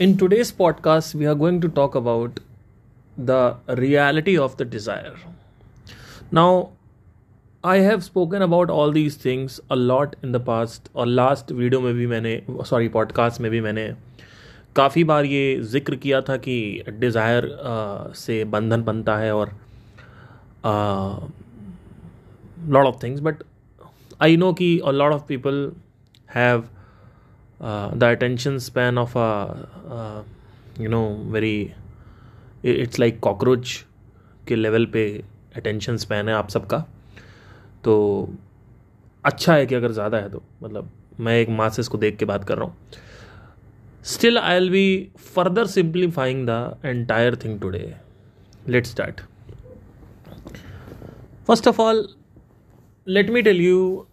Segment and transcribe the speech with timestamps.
[0.00, 2.40] In today's podcast we are going to talk about
[3.20, 5.14] the reality of the desire
[6.34, 6.64] now
[7.64, 11.80] I have spoken about all these things a lot in the past और last video
[11.80, 13.92] में भी मैंने sorry podcast में भी मैंने
[14.76, 19.52] काफ़ी बार ये ज़िक्र किया था कि डिज़ायर uh, से बंधन बनता है और
[22.68, 23.42] lot of things but
[24.22, 25.70] I know कि lot of people
[26.34, 26.64] have
[27.60, 30.24] the attention span of a
[30.80, 31.02] you know
[31.32, 31.58] very
[32.64, 33.84] it's like cockroach
[34.48, 35.06] के लेवल पे
[35.56, 36.78] अटेंशन स्पैन है आप सबका।
[37.84, 37.94] तो
[39.24, 40.90] अच्छा है कि अगर ज़्यादा है तो मतलब
[41.20, 42.76] मैं एक मासेस को देख के बात कर रहा हूँ।
[44.04, 47.94] Still I'll be further simplifying the entire thing today
[48.68, 49.20] let start
[51.48, 52.06] first of all
[53.06, 54.06] let me tell you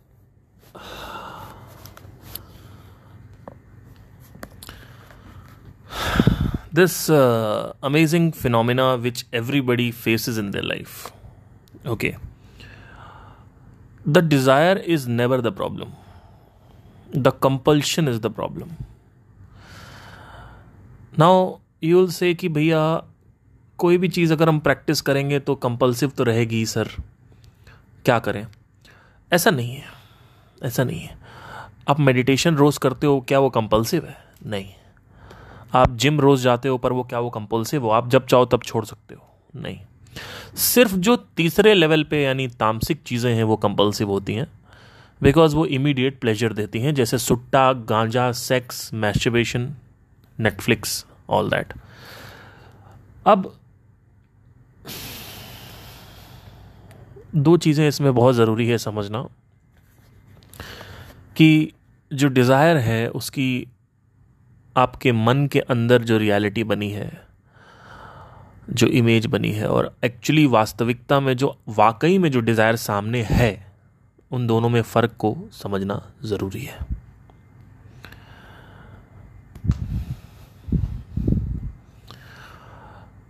[6.73, 11.11] this uh, amazing phenomena which everybody faces in their life
[11.85, 12.17] okay
[14.05, 15.93] the desire is never the problem
[17.27, 18.75] the compulsion is the problem
[21.17, 22.81] now you will say कि भैया
[23.79, 26.89] कोई भी चीज़ अगर हम practice करेंगे तो compulsive तो रहेगी ही सर
[28.05, 28.45] क्या करें
[29.31, 29.83] ऐसा नहीं है
[30.63, 31.17] ऐसा नहीं है
[31.89, 34.71] आप मेडिटेशन रोज़ करते हो क्या वो कंपल्सिव है नहीं
[35.73, 37.89] आप जिम रोज़ जाते हो, पर वो क्या, वो कंपल्सिव हो?
[37.89, 39.21] आप जब चाहो तब छोड़ सकते हो।
[39.55, 39.79] नहीं।
[40.55, 44.47] सिर्फ़ जो तीसरे लेवल पे, यानी तामसिक चीज़ें हैं, वो कंपल्सिव होती हैं
[45.21, 49.73] बिकॉज़ वो इमीडिएट प्लेजर देती हैं, जैसे सुट्टा, गांजा sex masturbation
[50.37, 51.73] Netflix all that
[53.25, 53.53] अब,
[57.35, 59.21] दो चीज़ें इसमें बहुत ज़रूरी है समझना,
[61.35, 61.71] कि
[62.11, 63.67] जो डिज़ायर है, उसकी
[64.75, 67.11] आपके मन के अंदर जो रियलिटी बनी है,
[68.69, 73.73] जो इमेज बनी है और एक्चुअली वास्तविकता में जो वाकई में जो डिज़ायर सामने है,
[74.31, 76.79] उन दोनों में फ़र्क को समझना ज़रूरी है।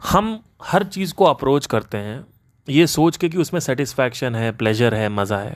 [0.03, 2.23] हम हर चीज़ को अप्रोच करते हैं,
[2.67, 5.55] ये सोच के कि उसमें सेटिस्फैक्शन है प्लेजर है, मज़ा है।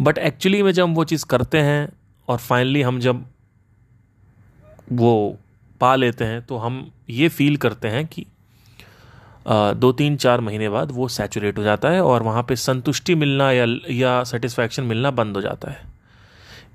[0.00, 1.88] बट एक्चुअली में जब हम वो चीज़ करते हैं
[2.28, 3.24] और फाइनली हम जब
[4.92, 5.38] वो
[5.80, 8.26] पा लेते हैं तो हम ये फील करते हैं कि
[9.46, 13.50] दो तीन चार महीने बाद वो सैचुरेट हो जाता है और वहाँ पे संतुष्टि मिलना
[13.52, 15.90] या या सेटिस्फैक्शन मिलना बंद हो जाता है।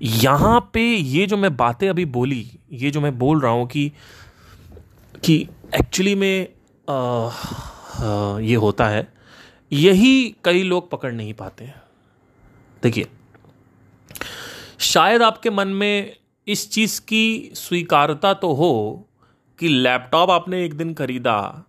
[0.02, 3.90] यहाँ पे ये जो मैं बातें अभी बोली, ये जो मैं बोल रहा हूँ कि
[5.24, 5.36] कि
[5.74, 6.48] एक्चुअली में
[8.42, 9.06] ये होता है,
[9.72, 11.82] यही कई लोग पकड़ नहीं पाते हैं।
[12.82, 13.06] देखिए,
[14.80, 16.16] शायद आपके मन में
[16.48, 18.72] इस चीज़ की स्वीकारता तो हो
[19.58, 21.64] कि लैपटॉप आपने एक दिन खरीदा,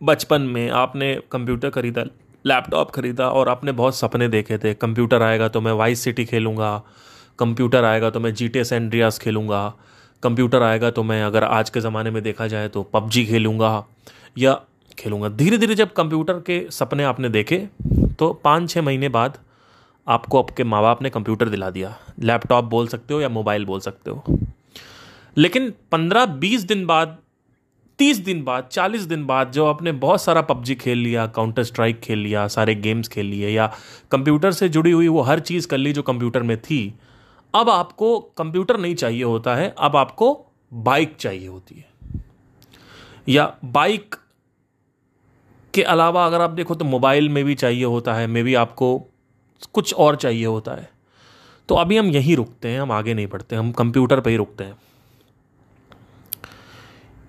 [0.00, 2.04] बचपन में आपने कंप्यूटर खरीदा,
[2.44, 6.76] लैपटॉप खरीदा और आपने बहुत सपने देखे थे, कंप्यूटर आएगा तो मैं वाइस सिटी खेलूँगा,
[7.38, 9.66] कंप्यूटर आएगा तो मैं जी टी एस एंड्रियास खेलूँगा,
[10.22, 13.84] कंप्यूटर आएगा तो मैं अगर आज के ज़माने में देखा जाए तो पबजी खेलूँगा,
[14.38, 14.60] या
[14.98, 17.66] खेलूँगा। धीरे धीरे जब कंप्यूटर के सपने आपने देखे
[18.18, 19.38] तो पाँच छः महीने बाद
[20.08, 23.80] आपको आपके माँ बाप ने कंप्यूटर दिला दिया। लैपटॉप बोल सकते हो या मोबाइल बोल
[23.80, 24.24] सकते हो।
[25.36, 27.18] लेकिन पंद्रह बीस दिन बाद,
[27.98, 32.00] तीस दिन बाद, चालीस दिन बाद जो आपने बहुत सारा पबजी खेल लिया काउंटर स्ट्राइक
[32.00, 33.72] खेल लिया, सारे गेम्स खेल लिए या
[34.10, 36.94] कंप्यूटर से जुड़ी हुई वो हर चीज़ कर ली जो कंप्यूटर में थी,
[37.54, 41.90] अब आपको कंप्यूटर नहीं चाहिए होता है, अब आपको बाइक चाहिए होती है।
[43.28, 44.14] या बाइक
[45.74, 49.09] के अलावा अगर आप देखो तो मोबाइल में भी चाहिए होता है, मे भी आपको
[49.66, 50.88] कुछ और चाहिए होता है।
[51.68, 54.64] तो अभी हम यहीं रुकते हैं, हम आगे नहीं बढ़ते, हम कंप्यूटर पे ही रुकते
[54.64, 54.76] हैं।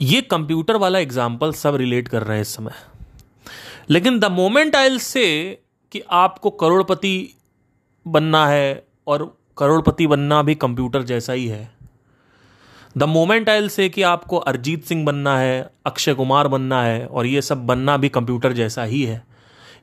[0.01, 2.73] ये कंप्यूटर वाला एग्ज़ाम्पल सब रिलेट कर रहे हैं इस समय।
[3.89, 5.57] लेकिन द मोमेंट आई से
[5.91, 7.35] कि आपको करोड़पति
[8.07, 11.71] बनना है और करोड़पति बनना भी कंप्यूटर जैसा ही है।
[12.97, 17.25] द मोमेंट आई से कि आपको अरिजीत सिंह बनना है, अक्षय कुमार बनना है और
[17.25, 19.23] ये सब बनना भी कंप्यूटर जैसा ही है।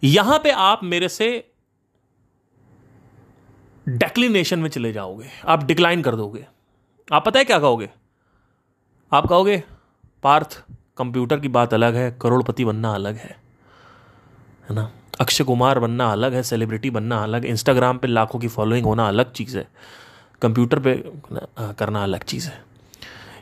[0.05, 1.48] यहाँ पे आप मेरे से
[3.89, 6.47] डेक्लिनेशन में चले जाओगे। आप डिक्लाइन कर दोगे।
[7.13, 7.91] आप पता है क्या कहोगे?
[9.13, 9.63] आप कहोगे,
[10.23, 10.63] पार्थ
[10.99, 13.37] कंप्यूटर की बात अलग है, करोड़पति बनना अलग है
[14.71, 14.91] है ना?
[15.21, 19.33] अक्षय कुमार बनना अलग है सेलिब्रिटी बनना अलग इंस्टाग्राम पे लाखों की फॉलोइंग होना अलग
[19.33, 19.69] चीज़ है
[20.43, 20.95] कंप्यूटर पे
[21.73, 22.63] करना अलग चीज़ है।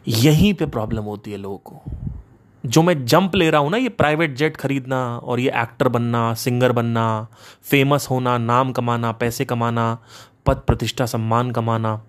[0.08, 1.82] यहीं पे प्रॉब्लम होती है लोगों को।
[2.66, 6.34] जो मैं जंप ले रहा हूँ ना, ये प्राइवेट जेट खरीदना और ये एक्टर बनना
[6.34, 7.26] सिंगर बनना
[7.62, 9.98] फ़ेमस होना, नाम कमाना, पैसे कमाना
[10.46, 12.00] पद प्रतिष्ठा, सम्मान कमाना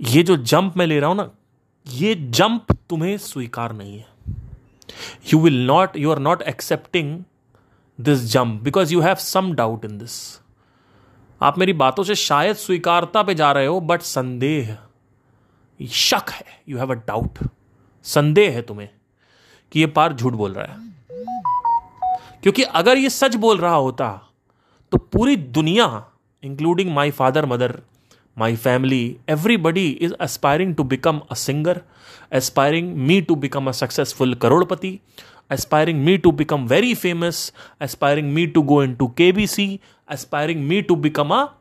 [0.00, 1.30] ये जो जंप मैं ले रहा हूँ ना,
[1.86, 4.06] ये जंप तुम्हें स्वीकार नहीं है।
[5.32, 7.22] You will not you are not accepting
[7.98, 10.12] this jump because you have some doubt in this
[11.40, 14.76] आप मेरी बातों से शायद स्वीकारता पे जा रहे हो बट संदेह,
[15.80, 17.38] शक है। यू हैव अ डाउट
[18.04, 18.88] संदेह है तुम्हें
[19.72, 20.88] कि ये पार झूठ बोल रहा है।
[22.42, 24.08] क्योंकि अगर ये सच बोल रहा होता
[24.92, 25.86] तो पूरी दुनिया
[26.42, 27.80] including my father, mother,
[28.36, 31.82] my family, everybody is aspiring to become a singer,
[32.30, 35.00] aspiring me to become a successful karodpati,
[35.50, 40.96] aspiring me to become very famous, aspiring me to go into KBC, aspiring me to
[40.96, 41.54] become a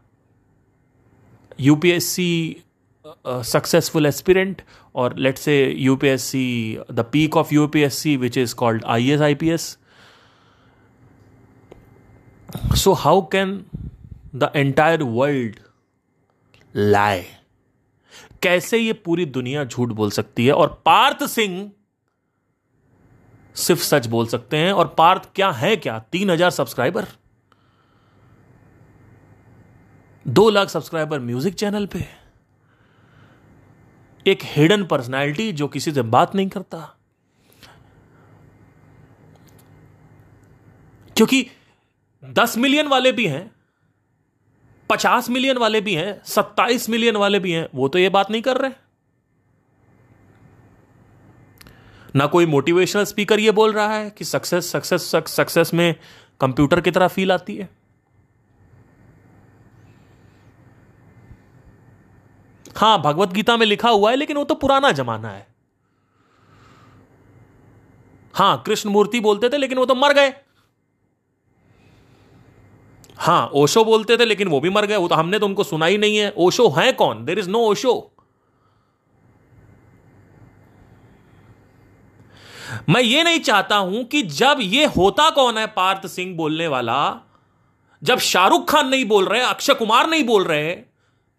[1.57, 2.61] UPSC
[3.03, 4.61] uh, uh, successful aspirant
[4.93, 9.77] or let's say UPSC the peak of UPSC which is called IS IPS
[12.75, 13.65] so how can
[14.33, 15.59] the entire world
[16.75, 17.25] lie?
[18.41, 20.53] कैसे ये पूरी दुनिया झूठ बोल सकती है?
[20.53, 21.71] और पार्थ सिंह
[23.55, 25.99] सिर्फ़ सच बोल सकते हैं। और पार्थ क्या है क्या?
[25.99, 27.07] तीन हज़ार सब्सक्राइबर।
[30.27, 32.05] दो लाख सब्सक्राइबर म्यूज़िक चैनल पे।
[34.25, 36.79] एक हिडन पर्सनैलिटी जो किसी से बात नहीं करता।
[41.17, 41.45] क्योंकि
[42.23, 43.58] दस मिलियन वाले भी हैं।
[44.89, 48.41] पचास मिलियन वाले भी हैं, सत्ताईस मिलियन वाले भी हैं, वो तो ये बात नहीं
[48.41, 48.71] कर रहे।
[52.15, 55.95] ना कोई मोटिवेशनल स्पीकर ये बोल रहा है कि सक्सेस सक्सेस सक्सेस में
[56.39, 57.69] कंप्यूटर की तरह फील आती है।
[62.77, 65.47] हाँ भगवत गीता में लिखा हुआ है, लेकिन वो तो पुराना जमाना है।
[68.33, 70.33] हाँ कृष्ण मूर्ति बोलते थे, लेकिन वो तो मर गए।
[73.19, 75.85] हाँ, ओशो बोलते थे, लेकिन वो भी मर गए वो तो हमने तो उनको सुना
[75.85, 77.23] ही नहीं है। ओशो है कौन?
[77.25, 78.11] देर इज़ नो ओशो
[82.89, 86.99] मैं ये नहीं चाहता हूँ कि जब ये होता कौन है, पार्थ सिंह बोलने वाला,
[88.01, 90.71] जब शाहरुख खान नहीं बोल रहे, अक्षय कुमार नहीं बोल रहे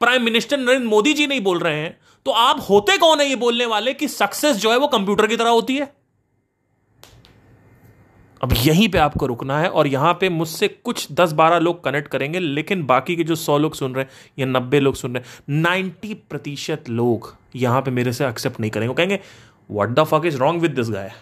[0.00, 3.37] प्राइम मिनिस्टर नरेंद्र मोदी जी नहीं बोल रहे हैं तो आप होते कौन है ये
[3.37, 5.93] बोलने वाले कि सक्सेस जो है वो कंप्यूटर की तरह होती है?
[8.40, 12.08] अब यहीं पे आपको रुकना है और यहाँ पे मुझसे कुछ दस बारह लोग कनेक्ट
[12.08, 15.22] करेंगे, लेकिन बाकी के जो सौ लोग सुन रहे हैं या नब्बे लोग सुन रहे
[15.22, 19.20] हैं नाइन्टी प्रतिशत लोग यहाँ पे मेरे से एक्सेप्ट नहीं करेंगे। वो कहेंगे
[19.70, 21.12] what the fuck is wrong with this guy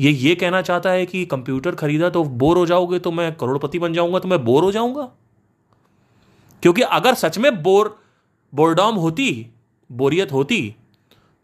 [0.00, 3.78] ये ये कहना चाहता है कि कंप्यूटर खरीदा तो बोर हो जाओगे तो मैं करोड़पति
[3.78, 5.08] बन जाऊँगा तो मैं बोर हो जाऊँगा?
[6.62, 7.96] क्योंकि अगर सच में बोर
[8.52, 9.46] बोरडॉम होती,
[9.90, 10.74] बोरियत होती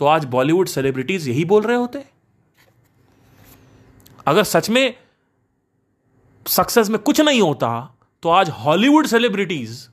[0.01, 2.05] तो आज बॉलीवुड सेलिब्रिटीज यही बोल रहे होते।
[4.27, 4.95] अगर सच में
[6.47, 7.71] सक्सेस में कुछ नहीं होता
[8.23, 9.89] तो आज हॉलीवुड सेलिब्रिटीज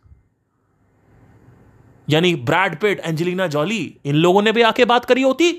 [2.09, 5.49] यानी ब्रैड पेट एंजेलिना जॉली इन लोगों ने भी आके बात करी होती।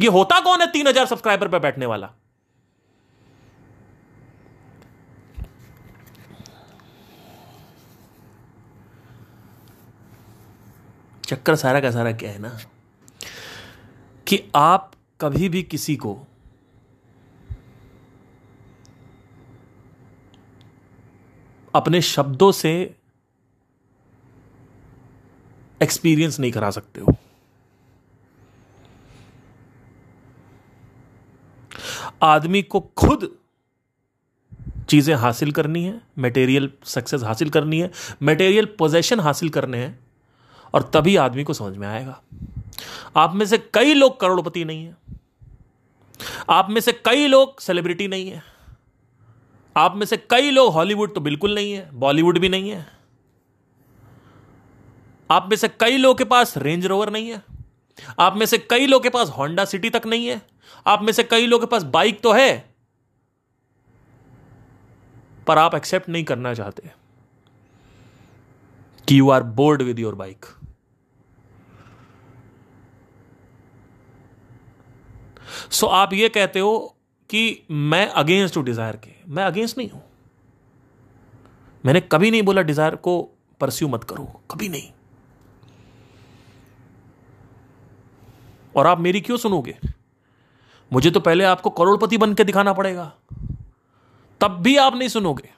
[0.00, 2.10] ये होता कौन है तीन हज़ार सब्सक्राइबर पर बैठने वाला?
[11.24, 12.58] चक्कर सारा का सारा क्या है ना?
[14.26, 16.18] कि आप कभी भी किसी को
[21.74, 22.72] अपने शब्दों से
[25.80, 27.14] एक्सपीरियंस नहीं करा सकते हो।
[32.22, 33.28] आदमी को खुद
[34.88, 37.90] चीज़ें हासिल करनी है मटेरियल सक्सेस हासिल करनी है
[38.22, 39.98] मटेरियल पोजेशन हासिल करने हैं,
[40.74, 42.20] और तभी आदमी को समझ में आएगा।
[43.16, 44.96] आप में से कई लोग करोड़पति नहीं है।
[46.50, 48.42] आप में से कई लोग सेलिब्रिटी नहीं है।
[49.80, 52.86] आप में से कई लोग हॉलीवुड तो बिल्कुल नहीं है, बॉलीवुड भी नहीं है।
[55.30, 57.42] आप में से कई लोगों के पास रेंज रोवर नहीं है।
[58.18, 60.40] आप में से कई लोगों के पास होंडा सिटी तक नहीं है।
[60.86, 62.74] आप में से कई लोगों के पास बाइक तो है,
[65.46, 66.90] पर आप एक्सेप्ट नहीं करना चाहते।
[69.08, 70.46] कि you are bored with your bike.
[75.70, 76.78] So आप ये कहते हो
[77.30, 80.02] कि मैं अगेंस्ट हूँ डिज़ायर के। मैं अगेंस्ट नहीं हूँ।
[81.84, 83.20] मैंने कभी नहीं बोला डिज़ायर को
[83.60, 84.90] परस्यू मत करो, कभी नहीं।
[88.76, 89.76] और आप मेरी क्यों सुनोगे?
[90.92, 93.12] मुझे तो पहले आपको करोड़पति बन के दिखाना पड़ेगा।
[94.40, 95.50] तब भी आप नहीं सुनोगे।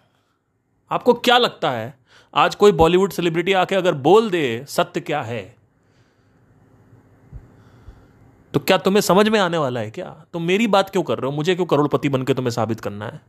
[0.90, 1.94] आपको क्या लगता है,
[2.34, 5.42] आज कोई बॉलीवुड सेलिब्रिटी आके अगर बोल दे, सत्य क्या है?
[8.54, 10.24] तो क्या तुम्हें समझ में आने वाला है क्या?
[10.32, 11.36] तुम मेरी बात क्यों कर रहे हो?
[11.36, 13.20] मुझे क्यों करोड़पति बन के तुम्हें साबित करना है?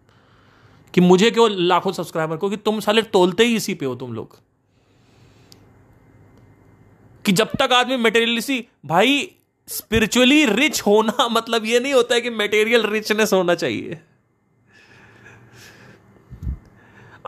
[0.93, 4.39] कि मुझे क्यों लाखों सब्सक्राइबर क्योंकि तुम साले तोलते ही इसी पे हो तुम लोग।
[7.25, 9.35] कि जब तक आदमी मेटेरियलिसी भाई
[9.67, 13.99] स्पिरिचुअली रिच होना मतलब ये नहीं होता है कि मेटेरियल रिचनेस होना चाहिए।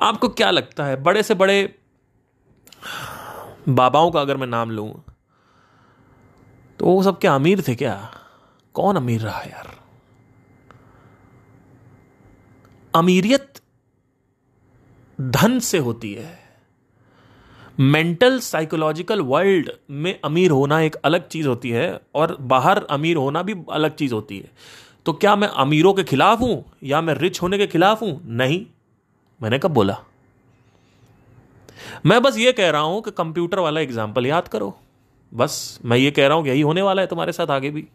[0.02, 1.04] आपको क्या लगता है?
[1.04, 1.76] बड़े से बड़े
[3.70, 5.04] बाबाओं का अगर मैं नाम लूँ
[6.80, 8.16] तो वो सब क्या अमीर थे क्या?
[8.74, 9.85] कौन अमीर रहा यार?
[12.96, 13.62] अमीरियत
[15.20, 16.40] धन से होती है।
[17.78, 23.42] मेंटल साइकोलॉजिकल वर्ल्ड में अमीर होना एक अलग चीज़ होती है और बाहर अमीर होना
[23.44, 24.52] भी अलग चीज़ होती है।
[25.06, 28.22] तो क्या मैं अमीरों के खिलाफ हूँ या मैं रिच होने के खिलाफ हूँ?
[28.26, 28.66] नहीं।
[29.42, 29.98] मैंने कब बोला?
[32.06, 34.76] मैं बस ये कह रहा हूँ कि कंप्यूटर वाला एग्ज़ाम्पल याद करो।
[35.32, 37.88] बस मैं ये कह रहा हूँ यही होने वाला है तुम्हारे साथ आगे भी।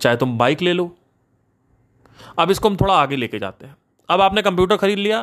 [0.00, 0.94] चाहे तुम बाइक ले लो
[2.40, 3.76] अब इसको हम थोड़ा आगे लेके जाते हैं।
[4.08, 5.20] अब आपने कंप्यूटर खरीद लिया,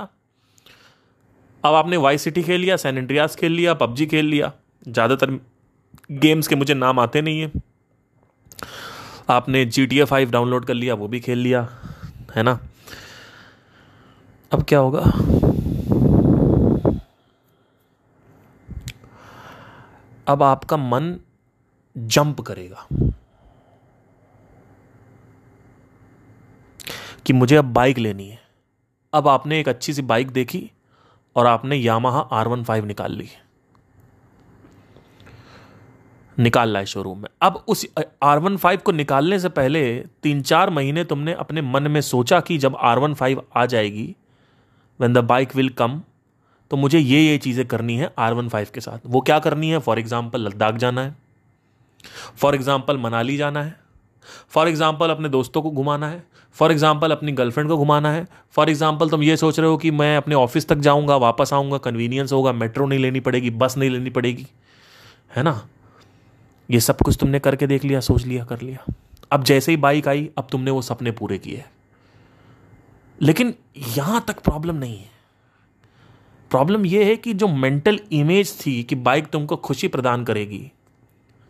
[1.63, 4.51] अब आपने वाई सिटी खेल लिया सैन खेल लिया, पबजी खेल लिया।
[4.87, 5.39] ज़्यादातर
[6.13, 7.51] गेम्स के मुझे नाम आते नहीं है।
[9.29, 11.61] आपने G T A five download कर लिया, वो भी खेल लिया,
[12.35, 12.59] है ना?
[14.51, 15.01] अब क्या होगा?
[20.27, 21.15] अब आपका मन
[21.95, 22.87] जंप करेगा।
[27.27, 28.39] कि मुझे अब बाइक लेनी है।
[29.13, 30.69] अब आपने एक अच्छी सी बाइक देखी
[31.35, 33.27] और आपने यामाहा आर वन फाइव निकाल ली।
[36.37, 37.85] निकाल लाए शोरूम में। अब उस
[38.23, 39.83] आर वन फाइव को निकालने से पहले
[40.23, 44.05] तीन चार महीने तुमने अपने मन में सोचा कि जब आर वन फाइव आ जाएगी
[44.99, 46.01] when the bike will come
[46.71, 49.69] तो मुझे ये ये चीज़ें करनी है आर वन फाइव के साथ। वो क्या करनी
[49.69, 49.79] है?
[49.79, 51.15] फॉर एग्ज़ाम्पल लद्दाख जाना है।
[52.35, 53.75] फॉर एग्ज़ाम्पल मनाली जाना है।
[54.49, 56.23] फॉर एग्ज़ाम्पल अपने दोस्तों को घुमाना है।
[56.57, 59.91] फॉर एग्ज़ाम्पल अपनी गर्लफ्रेंड को घुमाना है। फॉर एग्ज़ाम्पल तुम ये सोच रहे हो कि
[59.91, 63.89] मैं अपने ऑफ़िस तक जाऊँगा, वापस आऊँगा कन्वीनियंस होगा मेट्रो नहीं लेनी पड़ेगी बस नहीं
[63.89, 64.47] लेनी पड़ेगी।
[65.31, 65.61] है ना?
[66.69, 68.85] ये सब कुछ तुमने करके देख लिया, सोच लिया, कर लिया।
[69.31, 71.63] अब जैसे ही बाइक आई, अब तुमने वो सपने पूरे किए
[73.19, 73.53] लेकिन
[73.87, 75.09] यहाँ तक प्रॉब्लम नहीं है।
[76.51, 80.59] प्रॉब्लम यह है कि जो मेंटल इमेज थी कि बाइक तुमको खुशी प्रदान करेगी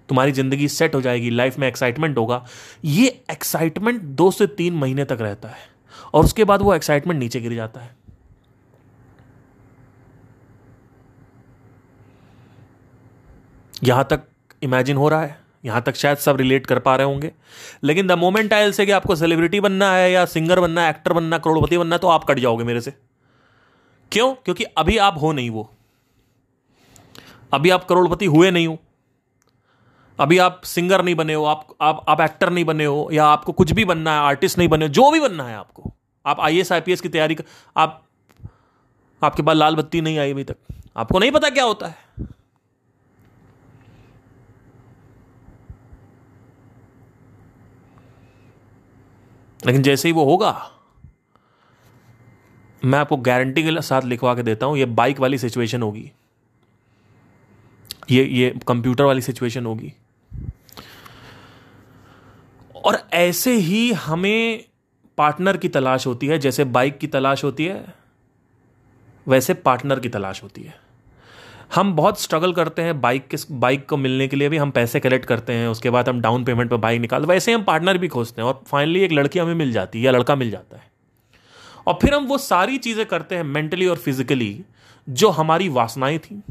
[0.09, 2.43] तुम्हारी ज़िंदगी सेट हो जाएगी लाइफ में एक्साइटमेंट होगा।
[2.85, 5.65] ये एक्साइटमेंट दो से तीन महीने तक रहता है
[6.13, 7.95] और उसके बाद वो एक्साइटमेंट नीचे गिर जाता है।
[13.83, 14.21] यहाँ तक
[14.61, 17.31] इमेजिन हो रहा है, यहाँ तक शायद सब रिलेट कर पा रहे होंगे।
[17.83, 21.13] लेकिन द मोमेंट आयल से कि आपको सेलिब्रिटी बनना है या सिंगर बनना है एक्टर
[21.13, 22.93] बनना करोड़पति बनना है तो आप कट जाओगे मेरे से।
[24.11, 24.33] क्यों?
[24.35, 25.69] क्योंकि अभी आप हो नहीं वो।
[27.53, 28.77] अभी आप करोड़पति हुए नहीं हो।
[30.19, 33.51] अभी आप सिंगर नहीं बने हो आप आप आप एक्टर नहीं बने हो या आपको
[33.51, 35.91] कुछ भी बनना है आर्टिस्ट नहीं बने हो जो भी बनना है आपको।
[36.25, 37.43] आप आई एस की तैयारी कर,
[37.77, 38.03] आप
[39.21, 40.57] आपके पास लाल बत्ती नहीं आई अभी तक।
[40.97, 41.95] आपको नहीं पता क्या होता है।
[49.65, 50.71] लेकिन जैसे ही वो होगा
[52.81, 56.11] मैं आपको गारंटी के साथ लिखवा के देता हूँ ये बाइक वाली सिचुएशन होगी।
[58.11, 59.93] ये ये कंप्यूटर वाली सिचुएशन होगी।
[62.87, 64.63] और ऐसे ही हमें
[65.17, 67.93] पार्टनर की तलाश होती है, जैसे बाइक की तलाश होती है,
[69.27, 70.75] वैसे पार्टनर की तलाश होती है।
[71.75, 74.99] हम बहुत स्ट्रगल करते हैं बाइक के, बाइक को मिलने के लिए भी, हम पैसे
[74.99, 78.07] कलेक्ट करते हैं, उसके बाद हम डाउन पेमेंट पर बाइक निकालते वैसे हम पार्टनर भी
[78.07, 80.91] खोजते हैं, और फाइनली एक लड़की हमें मिल जाती है, या लड़का मिल जाता है।
[81.87, 84.63] और फिर हम वो सारी चीज़ें करते हैं मेंटली और फिजिकली
[85.09, 86.41] जो हमारी वासनाएँ थी,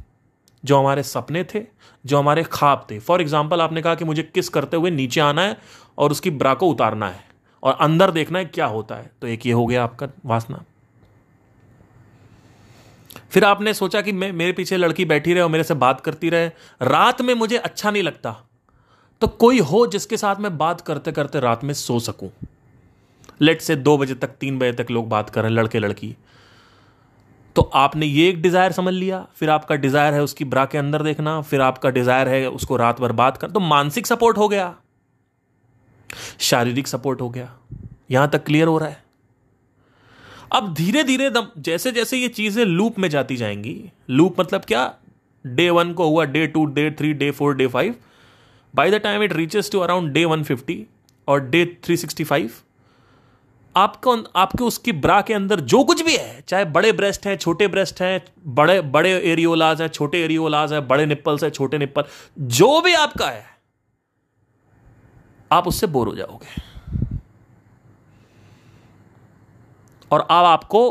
[0.65, 1.63] जो हमारे सपने थे,
[2.05, 5.43] जो हमारे ख्वाब थे। फॉर एग्ज़ाम्पल आपने कहा कि मुझे किस करते हुए नीचे आना
[5.43, 5.57] है
[5.99, 7.25] और उसकी ब्रा को उतारना है
[7.63, 10.63] और अंदर देखना है क्या होता है। तो एक ये हो गया आपका वासना।
[13.31, 16.31] फिर आपने सोचा कि मैं, मेरे पीछे लड़की बैठी रहे और मेरे से बात करती
[16.31, 16.51] रहे।
[16.81, 18.37] रात में मुझे अच्छा नहीं लगता।
[19.23, 22.31] तो कोई हो जिसके साथ मैं बात करते करते रात में सो सकूँ।
[23.41, 26.15] लेट से दो बजे तक, तीन बजे तक लोग बात कर रहे हैं, लड़के लड़की।
[27.57, 31.03] तो आपने ये एक डिज़ायर समझ लिया। फिर आपका डिज़ायर है उसकी ब्रा के अंदर
[31.03, 34.75] देखना। फिर आपका डिज़ायर है उसको रात भर बात कर। तो मानसिक सपोर्ट हो गया।
[36.41, 37.57] शारीरिक सपोर्ट हो गया।
[38.11, 39.05] यहाँ तक क्लियर हो रहा है।
[40.53, 44.95] अब धीरे धीरे दम जैसे जैसे ये चीज़ें लूप में जाती जाएँगी लूप मतलब क्या?
[45.45, 47.95] डे वन को हुआ day two day three day four day five
[48.75, 50.87] by the time it reaches to around day one fifty
[51.29, 52.51] और डे थ्री सिक्सटी फाइव
[53.77, 57.69] आपको, आपके उसकी ब्रा के अंदर जो कुछ भी है, चाहे बड़े ब्रेस्ट हैं, छोटे
[57.69, 62.05] ब्रेस्ट हैं, बड़े बड़े एरियोलाज हैं, छोटे एरियोलाज हैं, बड़े निप्पल्स हैं, छोटे निप्पल
[62.39, 63.56] जो भी आपका है
[65.57, 66.63] आप उससे बोर हो जाओगे।
[70.11, 70.89] और अब आपको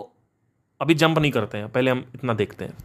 [0.82, 2.78] अभी जंप नहीं करते हैं, पहले हम इतना देखते हैं।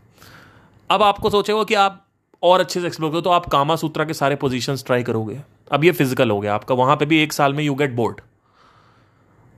[0.90, 2.06] अब आपको सोचेगा कि आप
[2.42, 5.40] और अच्छे से एक्सप्लोर करो तो आप कामा सूत्रा के सारे पोजिशन ट्राई करोगे।
[5.72, 8.20] अब ये फ़िज़िकल हो गया आपका, वहाँ पे भी एक साल में यू गेट बोर्ड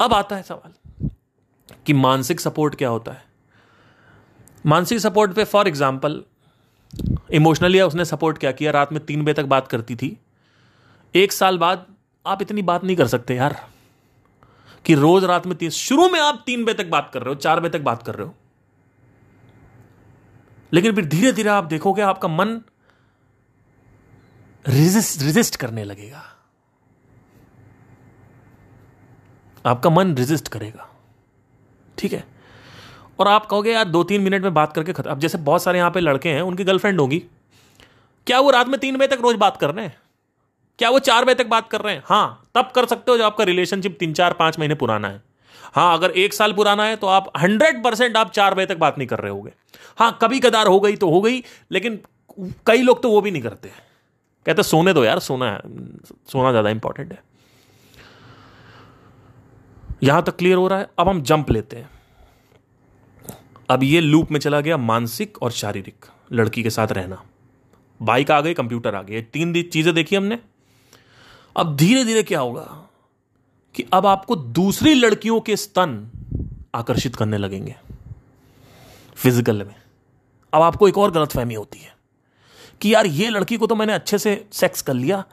[0.00, 1.08] अब आता है सवाल
[1.86, 3.22] कि मानसिक सपोर्ट क्या होता है?
[4.64, 6.22] मानसिक सपोर्ट पे फॉर एग्ज़ाम्पल
[7.32, 8.70] इमोशनली उसने सपोर्ट क्या किया?
[8.70, 10.16] रात में तीन बजे तक बात करती थी।
[11.14, 11.86] एक साल बाद
[12.26, 13.68] आप इतनी बात नहीं कर सकते यार
[14.84, 17.34] कि रोज रात में तीन शुरू में आप तीन बजे तक बात कर रहे हो,
[17.34, 18.34] चार बजे तक बात कर रहे हो।
[20.72, 22.62] लेकिन फिर धीरे धीरे आप देखोगे आपका मन
[24.68, 26.22] रिजिस्ट रिजिस्ट करने लगेगा।
[29.66, 30.88] आपका मन रिजिस्ट करेगा।
[31.98, 32.24] ठीक है?
[33.18, 35.78] और आप कहोगे, यार दो तीन मिनट में बात करके खत्म अब जैसे बहुत सारे
[35.78, 37.18] यहाँ पे लड़के हैं, उनकी गर्लफ्रेंड होगी।
[38.26, 40.01] क्या वो रात में तीन बजे तक रोज बात कर रहे हैं?
[40.78, 42.02] क्या वो चार बजे तक बात कर रहे हैं?
[42.06, 45.22] हाँ तब कर सकते हो जब आपका रिलेशनशिप तीन, चार, पाँच महीने पुराना है।
[45.74, 48.98] हाँ अगर एक साल पुराना है तो आप हंड्रेड परसेंट आप चार बजे तक बात
[48.98, 49.52] नहीं कर रहे होगे।
[49.98, 51.98] हाँ कभी कदार हो गई तो हो गई, लेकिन
[52.66, 53.70] कई लोग तो वो भी नहीं करते।
[54.46, 55.58] कहते सोने दो यार, सोना है,
[56.28, 57.22] सोना ज़्यादा इंपॉर्टेंट है।
[60.02, 61.90] यहाँ तक क्लियर हो रहा है, अब हम जंप लेते हैं।
[63.68, 67.22] अब ये लूप में चला गया मानसिक और शारीरिक, लड़की के साथ रहना।
[68.00, 70.38] बाइक आ गई कंप्यूटर आ गई। तीन चीज़ें देखी हमने।
[71.56, 72.62] अब धीरे धीरे क्या होगा
[73.74, 76.10] कि अब आपको दूसरी लड़कियों के स्तन
[76.74, 77.74] आकर्षित करने लगेंगे।
[79.16, 79.74] फ़िज़िकल में।
[80.52, 81.90] अब आपको एक और गलत फहमी होती है
[82.80, 85.24] कि यार ये लड़की को तो मैंने अच्छे से सेक्स कर लिया,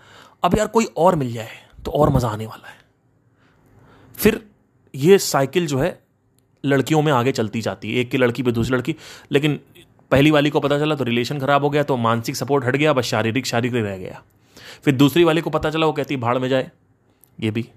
[0.44, 1.50] अब यार कोई और मिल जाए
[1.86, 2.78] तो और मज़ा आने वाला है।
[4.18, 4.42] फिर
[4.94, 6.00] ये साइकिल जो है
[6.64, 8.96] लड़कियों में आगे चलती जाती है, एक की लड़की पे दूसरी लड़की।
[9.32, 9.60] लेकिन
[10.12, 12.94] पहली वाली को पता चला तो रिलेशन खराब हो गया तो मानसिक सपोर्ट हट गया,
[12.94, 14.22] बस शारीरिक शारीरिक रह गया।
[14.84, 16.72] फिर दूसरी वाली को पता चला, वो कहती, भाड़ में जाए।
[17.40, 17.70] ये भी।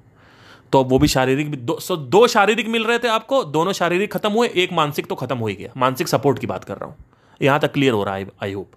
[0.72, 4.12] तो वो भी शारीरिक भी, दो, सो, दो शारीरिक मिल रहे थे आपको, दोनों शारीरिक
[4.12, 6.88] खत्म हुए, एक मानसिक तो खत्म हो ही गया। मानसिक सपोर्ट की बात कर रहा
[6.88, 6.96] हूँ।
[7.40, 8.70] यहाँ तक क्लियर हो रहा है आई होप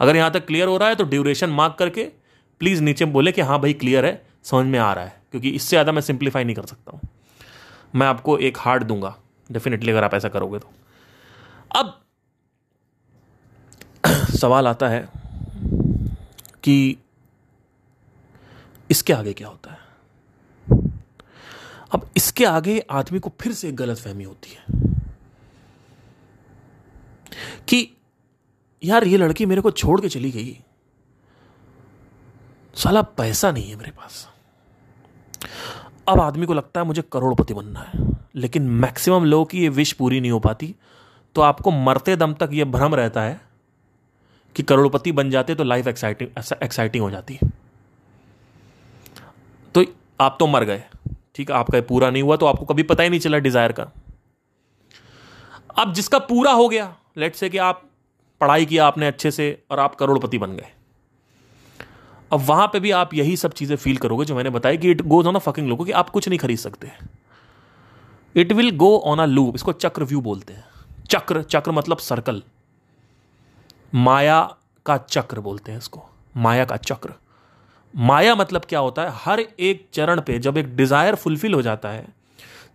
[0.00, 2.02] अगर यहाँ तक क्लियर हो रहा है तो ड्यूरेशन मार्क करके
[2.60, 5.68] प्लीज़ नीचे बोले कि हाँ भाई क्लियर है, समझ में आ रहा है। क्योंकि इससे
[5.68, 7.08] ज़्यादा मैं सिंप्लीफाई नहीं कर सकता हूँ।
[7.94, 9.14] मैं आपको एक हार्ड दूँगा
[9.50, 10.68] डेफिनेटली अगर आप ऐसा करोगे तो।
[11.76, 12.00] अब,
[14.40, 15.08] सवाल आता है
[16.62, 16.96] कि
[18.90, 19.78] इसके आगे क्या होता है?
[21.92, 24.64] अब इसके आगे आदमी को फिर से एक गलत फहमी होती है।
[27.68, 27.96] कि
[28.84, 30.64] यार, ये लड़की मेरे को छोड़ के चली गई।
[32.74, 34.28] साला पैसा नहीं है मेरे पास।
[36.08, 39.92] अब आदमी को लगता है मुझे करोड़पति बनना है, लेकिन मैक्सिमम लोगों की ये विश
[39.92, 40.74] पूरी नहीं हो पाती।
[41.34, 43.40] तो आपको मरते दम तक ये भ्रम रहता है
[44.56, 47.67] कि करोड़पति बन जाते तो लाइफ एक्साइटिंग एक्साइटिंग हो जाती। तो
[50.20, 50.82] आप तो मर गए।
[51.34, 53.90] ठीक है आपका पूरा नहीं हुआ तो आपको कभी पता ही नहीं चला डिज़ायर का।
[55.78, 57.82] अब जिसका पूरा हो गया लेट से कि आप
[58.40, 60.68] पढ़ाई किया आपने अच्छे से और आप करोड़पति बन गए।
[62.30, 65.02] अब वहाँ पे भी आप यही सब चीज़ें फील करोगे जो मैंने बताया कि it
[65.04, 66.90] goes on a fucking लोगों कि आप कुछ नहीं खरीद सकते।
[68.34, 70.64] It will go on a loop इसको चक्र व्यू बोलते हैं।
[71.10, 72.42] चक्र चक्र मतलब सर्कल
[73.94, 74.40] माया
[74.86, 76.04] का चक्र बोलते हैं इसको।
[76.36, 77.12] माया का चक्र।
[77.94, 79.12] माया मतलब क्या होता है?
[79.14, 82.06] हर एक चरण पे जब एक डिज़ायर फुलफिल हो जाता है,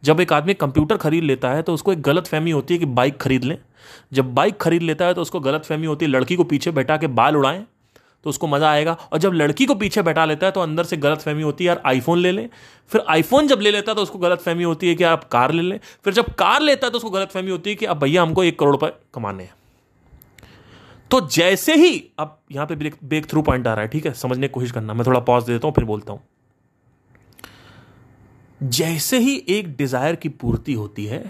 [0.03, 2.85] जब एक आदमी कंप्यूटर खरीद लेता है तो उसको एक गलत फहमी होती है कि
[2.87, 3.57] बाइक खरीद लें।
[4.13, 6.97] जब बाइक खरीद लेता है तो उसको गलत फहमी होती है, लड़की को पीछे बैठा
[6.97, 7.65] के बाल उड़ाएँ
[8.25, 10.97] तो उसको मज़ा आएगा। और जब लड़की को पीछे बैठा लेता है तो अंदर से
[10.97, 12.47] गलत फहमी होती है, यार आईफोन ले लें।
[12.91, 15.51] फिर आईफोन जब ले लेता है तो उसको गलत फहमी होती है कि आप कार
[15.51, 17.99] ले लें। फिर जब कार लेता है तो उसको गलत फहमी होती है कि, अब
[17.99, 19.53] भैया हमको एक करोड़ रुपये कमाने हैं।
[21.13, 24.13] तो जैसे ही, अब यहाँ पे ब्रेक थ्रू पॉइंट आ रहा है, ठीक है?
[24.13, 26.21] समझने की कोशिश करना, मैं थोड़ा पॉज देता हूँ, फिर बोलता हूँ।
[28.61, 31.21] जैसे ही एक डिज़ायर की पूर्ति होती है,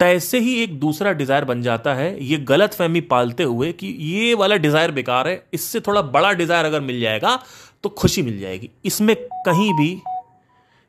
[0.00, 4.34] तैसे ही एक दूसरा डिज़ायर बन जाता है, ये गलत फहमी पालते हुए कि ये
[4.34, 7.38] वाला डिज़ायर बेकार है, इससे थोड़ा बड़ा डिज़ायर अगर मिल जाएगा
[7.82, 9.96] तो खुशी मिल जाएगी। इसमें कहीं भी,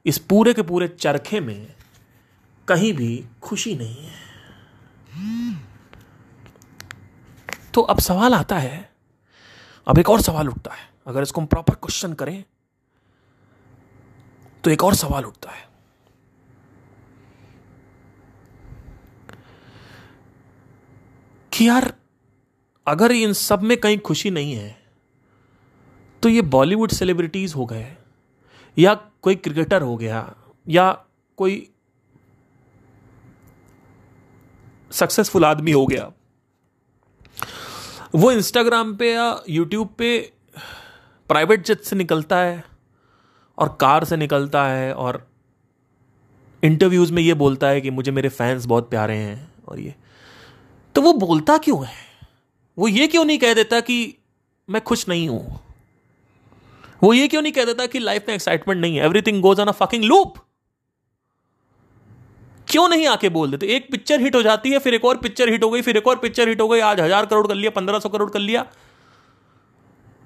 [0.05, 1.67] इस पूरे के पूरे चरखे में
[2.67, 4.22] कहीं भी खुशी नहीं है।
[7.73, 8.89] तो अब सवाल आता है,
[9.87, 12.43] अब एक और सवाल उठता है। अगर इसको हम प्रॉपर क्वेश्चन करें
[14.63, 15.67] तो एक और सवाल उठता है।
[21.51, 21.93] कि यार,
[22.87, 24.81] अगर इन सब में कहीं खुशी नहीं है
[26.23, 27.95] तो ये बॉलीवुड सेलिब्रिटीज हो गए,
[28.77, 30.33] या कोई क्रिकेटर हो गया,
[30.67, 30.91] या
[31.37, 31.69] कोई
[34.91, 36.11] सक्सेसफुल आदमी हो गया
[38.15, 40.33] वो इंस्टाग्राम पे या यूट्यूब पे
[41.27, 42.63] प्राइवेट जेट से निकलता है
[43.57, 45.27] और कार से निकलता है और
[46.63, 49.95] इंटरव्यूज़ में ये बोलता है कि मुझे मेरे फैंस बहुत प्यारे हैं और ये।
[50.95, 51.93] तो वो बोलता क्यों है?
[52.77, 54.17] वो ये क्यों नहीं कह देता कि
[54.69, 55.59] मैं खुश नहीं हूँ?
[57.03, 59.05] वो ये क्यों नहीं कह देता कि लाइफ में एक्साइटमेंट नहीं है?
[59.05, 60.42] Everything goes on a fucking loop
[62.67, 63.67] क्यों नहीं आके बोल देते?
[63.67, 66.07] एक पिक्चर हिट हो जाती है, फिर एक और पिक्चर हिट हो गई, फिर एक
[66.07, 68.63] और पिक्चर हिट हो गई, आज हज़ार करोड़ कर लिया, पंद्रह सौ करोड़ कर लिया।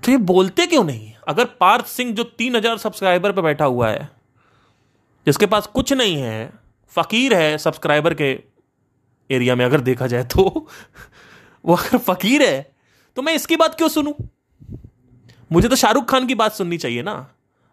[0.04, 1.12] तो ये बोलते क्यों नहीं?
[1.28, 4.10] अगर पार्थ सिंह जो तीन हज़ार सब्सक्राइबर पर बैठा हुआ है,
[5.28, 6.54] जिसके पास कुछ नहीं है,
[6.94, 8.32] फकीर है सब्सक्राइबर के
[9.30, 10.44] एरिया में, अगर देखा जाए तो
[11.66, 12.72] वो अगर फकीर है
[13.18, 14.14] तो मैं इसकी बात क्यों सुनूं?
[15.52, 17.16] मुझे तो शाहरुख खान की बात सुननी चाहिए ना।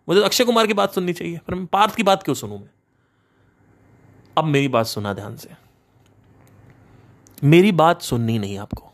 [0.08, 2.58] मुझे तो अक्षय कुमार की बात सुननी चाहिए, पर मैं पार्थ की बात क्यों सुनूं
[2.58, 2.68] मैं?
[4.36, 5.50] अब मेरी बात सुना ध्यान से।
[7.44, 8.90] मेरी बात सुननी नहीं आपको।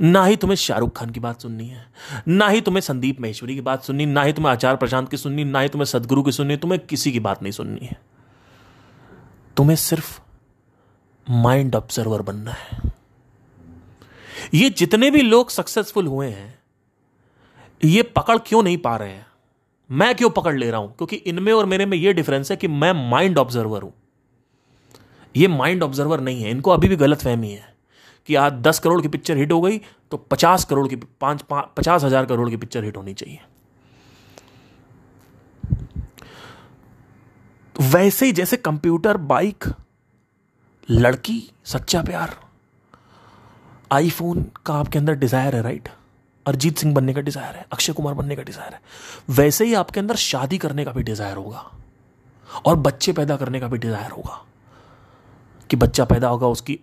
[0.00, 1.92] ना ही तुम्हें शाहरुख खान की बात सुननी है,
[2.28, 5.44] ना ही तुम्हें संदीप महेश्वरी की बात सुननी, ना ही तुम्हें आचार प्रशांत की सुननी,
[5.44, 8.00] ना ही तुम्हें सदगुरु की सुननी, तुम्हें किसी की बात नहीं सुननी है।
[9.56, 10.20] तुम्हें सिर्फ़
[11.30, 12.92] माइंड ऑब्जर्वर बनना है।
[14.54, 16.58] ये जितने भी लोग सक्सेसफुल हुए हैं,
[17.84, 19.26] ये पकड़ क्यों नहीं पा रहे हैं?
[19.90, 20.96] मैं क्यों पकड़ ले रहा हूँ?
[20.96, 23.94] क्योंकि इनमें और मेरे में ये डिफरेंस है कि मैं माइंड ऑब्जर्वर हूँ।
[25.34, 27.70] ये माइंड ऑब्जर्वर नहीं है, इनको अभी भी गलत फहमी है
[28.28, 29.78] कि आज दस करोड़ की पिक्चर हिट हो गई
[30.10, 33.40] तो पचास करोड़ की, पाँच पचास हज़ार करोड़ की पिक्चर हिट होनी चाहिए।
[37.76, 39.64] तो वैसे ही जैसे कंप्यूटर बाइक
[40.88, 42.36] लड़की, सच्चा प्यार।
[43.90, 45.88] आईफोन का आपके अंदर डिज़ायर है राइट
[46.46, 48.80] अरिजीत सिंह बनने का डिज़ायर है, अक्षय कुमार बनने का डिज़ायर है।
[49.30, 51.70] वैसे ही आपके अंदर शादी करने का भी डिज़ायर होगा
[52.64, 54.40] और बच्चे पैदा करने का भी डिज़ायर होगा।
[55.72, 56.78] कि बच्चा पैदा होगा, उसकी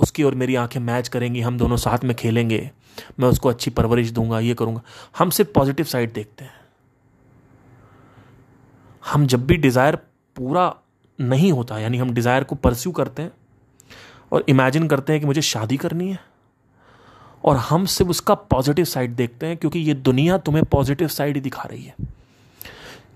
[0.00, 2.70] उसकी और मेरी आँखें मैच करेंगी, हम दोनों साथ में खेलेंगे,
[3.20, 4.80] मैं उसको अच्छी परवरिश दूँगा, ये करूँगा।
[5.18, 6.52] हम सिर्फ़ पॉजिटिव साइड देखते हैं।
[9.04, 9.96] हम जब भी डिज़ायर
[10.36, 10.74] पूरा
[11.18, 13.32] नहीं होता, यानी हम डिज़ायर को परस्यू करते हैं
[14.32, 16.18] और इमेजिन करते हैं कि मुझे शादी करनी है,
[17.44, 21.40] और हम सिर्फ़ उसका पॉजिटिव साइड देखते हैं क्योंकि ये दुनिया तुम्हें पॉजिटिव साइड ही
[21.40, 21.94] दिखा रही है।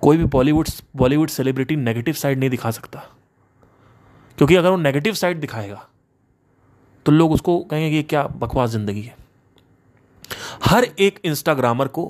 [0.01, 3.05] कोई भी Bollywood Bollywood celebrity negative side नहीं दिखा सकता।
[4.39, 5.87] क्योंकि अगर वो नेगेटिव साइड दिखाएगा
[7.07, 9.17] तो लोग उसको कहेंगे कि क्या बकवास ज़िंदगी है।
[10.65, 12.05] हर एक इंस्टाग्रामर को,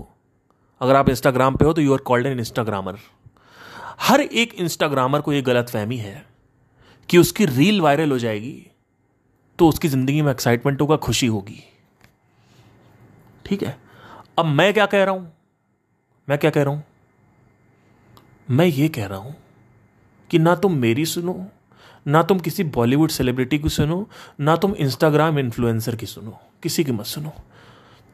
[0.81, 2.99] अगर आप इंस्टाग्राम पे हो तो you are called an Instagrammer
[4.01, 6.25] हर एक इंस्टाग्रामर को यह गलत फहमी है
[7.09, 8.67] कि उसकी रील वायरल हो जाएगी
[9.59, 11.63] तो उसकी ज़िंदगी में एक्साइटमेंट होगा, खुशी होगी।
[13.47, 13.77] ठीक है?
[14.39, 15.33] अब मैं क्या कह रहा हूँ?
[16.29, 16.83] मैं क्या कह रहा हूँ?
[18.51, 19.35] मैं ये कह रहा हूँ
[20.31, 21.47] कि ना तुम मेरी सुनो
[22.07, 24.09] ना तुम किसी बॉलीवुड सेलिब्रिटी की सुनो,
[24.41, 27.33] ना तुम इंस्टाग्राम इन्फ्लुएंसर की सुनो, किसी की मत सुनो।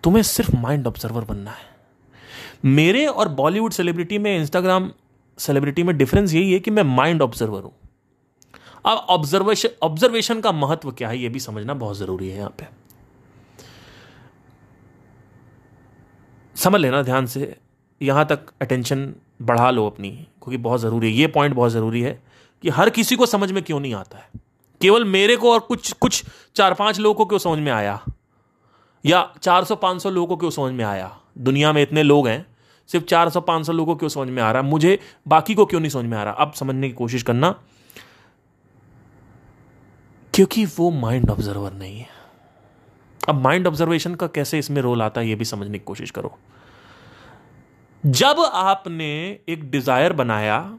[0.05, 1.77] तुम्हें सिर्फ़ माइंड ऑब्जर्वर बनना है।
[2.65, 4.91] मेरे और बॉलीवुड सेलिब्रिटी में, इंस्टाग्राम
[5.39, 7.73] सेलिब्रिटी में डिफरेंस यही है कि मैं माइंड ऑब्जर्वर हूँ।
[8.87, 12.67] अब ऑब्जर्वेशन ऑब्जर्वेशन का महत्व क्या है यह भी समझना बहुत ज़रूरी है यहाँ पे।
[16.57, 17.57] समझ लेना ध्यान से,
[18.01, 22.21] यहाँ तक अटेंशन बढ़ा लो अपनी, क्योंकि बहुत ज़रूरी है, ये पॉइंट बहुत ज़रूरी है।
[22.63, 24.29] कि हर किसी को समझ में क्यों नहीं आता है?
[24.81, 28.05] केवल मेरे को और कुछ कुछ चार पाँच लोगों को क्यों समझ में आया?
[29.07, 31.21] या चार सौ पाँच सौ लोगों को क्यों समझ में आया?
[31.39, 32.47] दुनिया में इतने लोग हैं,
[32.87, 34.63] सिर्फ़ चार सौ पाँच सौ लोगों को क्यों समझ में आ रहा?
[34.63, 36.33] मुझे बाकी को क्यों नहीं समझ में आ रहा?
[36.33, 37.61] अब समझने की कोशिश करना।
[40.35, 42.09] क्योंकि वो माइंड ऑब्जर्वर नहीं है।
[43.29, 46.39] अब माइंड ऑब्जर्वेशन का कैसे इसमें रोल आता है, ये भी समझने की कोशिश करो।
[48.07, 50.79] जब आपने एक डिज़ायर बनाया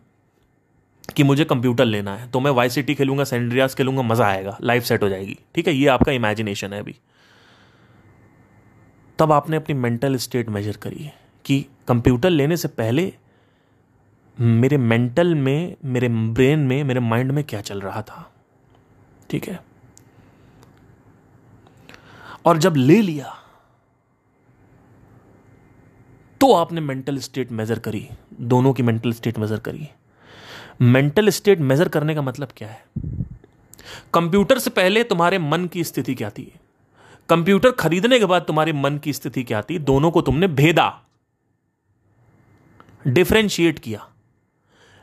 [1.16, 4.84] कि मुझे कंप्यूटर लेना है तो मैं वाई सिटी खेलूँगा सेंड्रियास खेलूँगा, मज़ा आएगा लाइफ
[4.84, 6.96] सेट हो जाएगी। ठीक है, ये आपका इमेजिनेशन है अभी।
[9.20, 11.14] तब आपने अपनी मेंटल स्टेट मेजर करी है
[11.46, 13.12] कि कंप्यूटर लेने से पहले
[14.38, 18.32] मेरे मेंटल में, मेरे ब्रेन में, मेरे माइंड में क्या चल रहा था?
[19.30, 19.60] ठीक है?
[22.46, 23.36] और जब ले लिया
[26.42, 28.08] तो आपने मेंटल स्टेट मेजर करी,
[28.42, 29.88] दोनों की मेंटल स्टेट मेजर करी।
[30.82, 32.86] मेंटल स्टेट मेजर करने का मतलब क्या है?
[34.14, 36.54] कंप्यूटर से पहले तुम्हारे मन की स्थिति क्या थी?
[37.30, 39.80] कंप्यूटर खरीदने के बाद तुम्हारे मन की स्थिति क्या थी?
[39.80, 41.02] दोनों को तुमने भेदा
[43.08, 44.08] डिफ्रेंशिएट किया।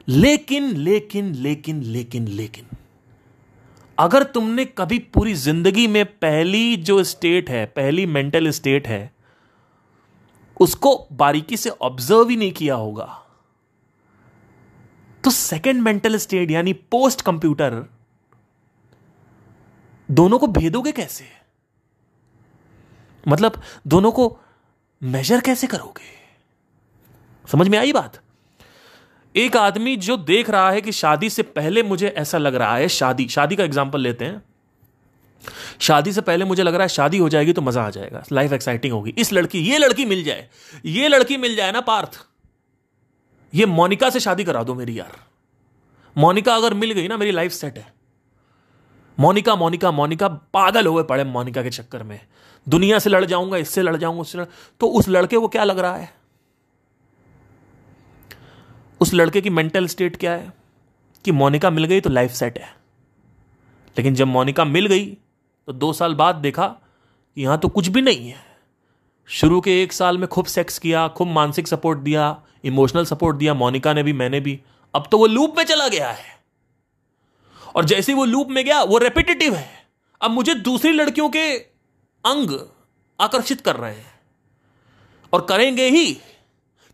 [0.08, 2.64] लेकिन लेकिन लेकिन लेकिन लेकिन,
[3.98, 9.12] अगर तुमने कभी पूरी ज़िंदगी में पहली जो स्टेट है, पहली मेंटल स्टेट है,
[10.60, 13.25] उसको बारीकी से ऑब्ज़र्व ही नहीं किया होगा।
[15.26, 17.74] तो सेकेंड मेंटल स्टेट यानी पोस्ट कंप्यूटर
[20.08, 21.24] दोनों को भेदोगे कैसे?
[23.24, 24.26] मतलब दोनों को
[25.02, 26.14] मेजर कैसे करोगे?
[27.44, 28.20] समझ में आई बात?
[29.34, 32.88] एक आदमी जो देख रहा है कि शादी से पहले मुझे ऐसा लग रहा है,
[32.88, 34.42] शादी शादी का एग्ज़ाम्पल लेते हैं।
[35.80, 38.52] शादी से पहले मुझे लग रहा है शादी हो जाएगी तो मज़ा आ जाएगा लाइफ
[38.52, 40.48] एक्साइटिंग होगी। इस लड़की, ये लड़की मिल जाए,
[40.86, 42.24] ये लड़की मिल जाए ना, पार्थ।
[43.54, 45.16] ये मोनिका से शादी करा दो मेरी यार।
[46.16, 47.94] मोनिका अगर मिल गई ना, मेरी लाइफ सेट है।
[49.18, 52.20] मोनिका मोनिका मोनिका, पागल हुए पड़े मोनिका के चक्कर में।
[52.68, 54.44] दुनिया से लड़ जाऊँगा, इससे लड़ जाऊँगा, उससे लड़
[54.80, 56.14] तो उस लड़के को क्या लग रहा है?
[59.00, 60.52] उस लड़के की मेंटल स्टेट क्या है?
[61.24, 62.76] कि मोनिका मिल गई तो लाइफ सेट है।
[63.98, 65.06] लेकिन जब मोनिका मिल गई
[65.66, 68.40] तो दो साल बाद देखा कि यहाँ तो कुछ भी नहीं है।
[69.26, 73.54] शुरू के एक साल में खूब सेक्स किया, खूब मानसिक सपोर्ट दिया इमोशनल सपोर्ट दिया,
[73.54, 74.60] मोनिका ने भी, मैंने भी।
[74.94, 76.36] अब तो वो लूप में चला गया है।
[77.76, 79.86] और जैसे वो लूप में गया, वो रेपिटेटिव है।
[80.20, 81.58] अब मुझे दूसरी लड़कियों के
[82.24, 82.68] अंग
[83.20, 84.20] आकर्षित कर रहे हैं।
[85.32, 86.14] और करेंगे ही,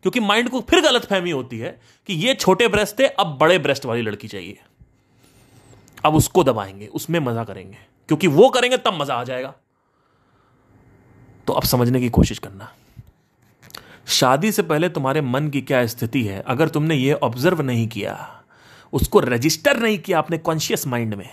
[0.02, 3.58] क्योंकि माइंड को फिर गलत फहमी होती है कि ये छोटे ब्रेस्ट थे, अब बड़े
[3.58, 4.60] ब्रेस्ट वाली लड़की चाहिए।
[6.04, 9.54] अब उसको दबाएँगे, उसमें मज़ा करेंगे। क्योंकि वो करेंगे, तब मज़ा आ जाएगा।
[11.46, 12.72] तो अब समझने की कोशिश करना।
[14.06, 16.40] शादी से पहले तुम्हारे मन की क्या स्थिति है?
[16.40, 18.42] अगर तुमने ये ऑब्ज़र्व नहीं किया,
[18.92, 21.28] उसको रजिस्टर नहीं किया अपने कॉन्शियस माइंड में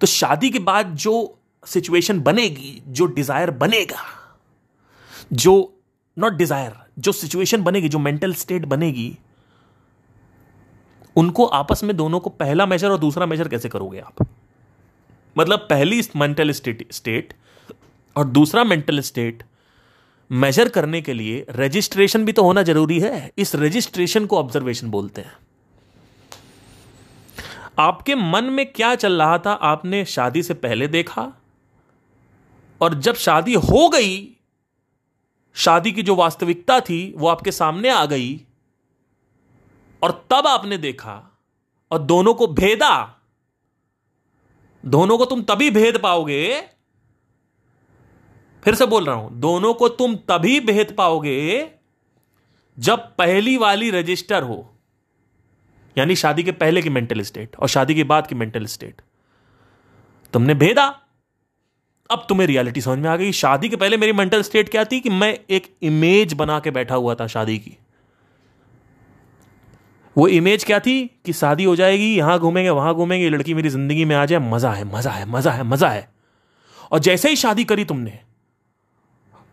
[0.00, 4.02] तो शादी के बाद जो सिचुएशन बनेगी, जो डिज़ायर बनेगा,
[5.32, 5.82] जो
[6.16, 9.16] नॉट डिज़ायर जो सिचुएशन बनेगी, जो मेंटल स्टेट बनेगी,
[11.16, 14.26] उनको आपस में दोनों को पहला मेजर और दूसरा मेजर कैसे करोगे आप?
[15.36, 17.34] मतलब पहली मेंटल स्टेट स्टेट
[18.16, 19.42] और दूसरा मेंटल स्टेट
[20.32, 25.20] मेजर करने के लिए रजिस्ट्रेशन भी तो होना ज़रूरी है। इस रजिस्ट्रेशन को ऑब्जर्वेशन बोलते
[25.20, 25.36] हैं।
[27.78, 29.52] आपके मन में क्या चल रहा था?
[29.52, 31.32] आपने शादी से पहले देखा?
[32.80, 34.36] और जब शादी हो गई,
[35.54, 38.40] शादी की जो वास्तविकता थी, वो आपके सामने आ गई,
[40.02, 41.38] और तब आपने देखा,
[41.90, 43.14] और दोनों को भेदा।
[44.86, 46.68] दोनों को तुम तभी भेद पाओगे
[48.66, 51.68] फिर से बोल रहा हूँ, दोनों को तुम तभी भेद पाओगे
[52.78, 54.56] जब पहली वाली रजिस्टर हो।
[55.96, 59.00] यानी शादी के पहले की मेंटल स्टेट और शादी के बाद की मेंटल स्टेट
[60.34, 60.84] तुमने भेदा।
[62.10, 65.00] अब तुम्हें रियलिटी समझ में आ गई, शादी के पहले मेरी मेंटल स्टेट क्या थी
[65.00, 67.76] कि मैं एक इमेज बना के बैठा हुआ था शादी की।
[70.16, 74.04] वो इमेज क्या थी कि शादी हो जाएगी, यहाँ घूमेंगे, वहाँ घूमेंगे लड़की मेरी ज़िंदगी
[74.04, 76.08] में आ जाए, मज़ा है मज़ा है मज़ा है मज़ा है।
[76.92, 78.20] और जैसे ही शादी करी तुमने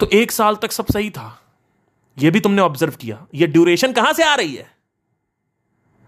[0.04, 1.42] तो एक साल तक सब सही था।
[2.20, 4.72] यह भी तुमने ऑब्ज़र्व किया। यह ड्यूरेशन कहाँ से आ रही है?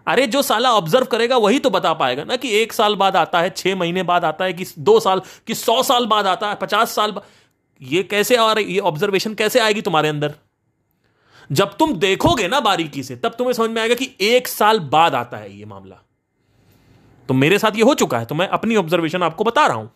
[0.06, 3.40] अरे, जो साला ऑब्ज़र्व करेगा, वही तो बता पाएगा ना कि एक साल बाद आता
[3.40, 6.54] है, छह महीने बाद आता है, कि दो साल, कि सौ साल बाद आता है,
[6.54, 7.24] पचास साल बाद।
[7.82, 10.34] ये कैसे आ रही, ये ऑब्जर्वेशन कैसे आएगी तुम्हारे अंदर?
[11.52, 15.14] जब तुम देखोगे ना बारीकी से, तब तुम्हें समझ में आएगा कि एक साल बाद
[15.14, 15.96] आता है ये मामला।
[17.28, 19.92] तो मेरे साथ ये हो चुका है तो मैं अपनी ऑब्जर्वेशन आपको बता रहा हूँ।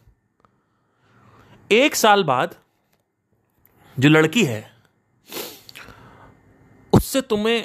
[1.72, 2.54] एक साल बाद
[3.96, 4.70] जो लड़की है,
[6.92, 7.56] उससे तुम्हें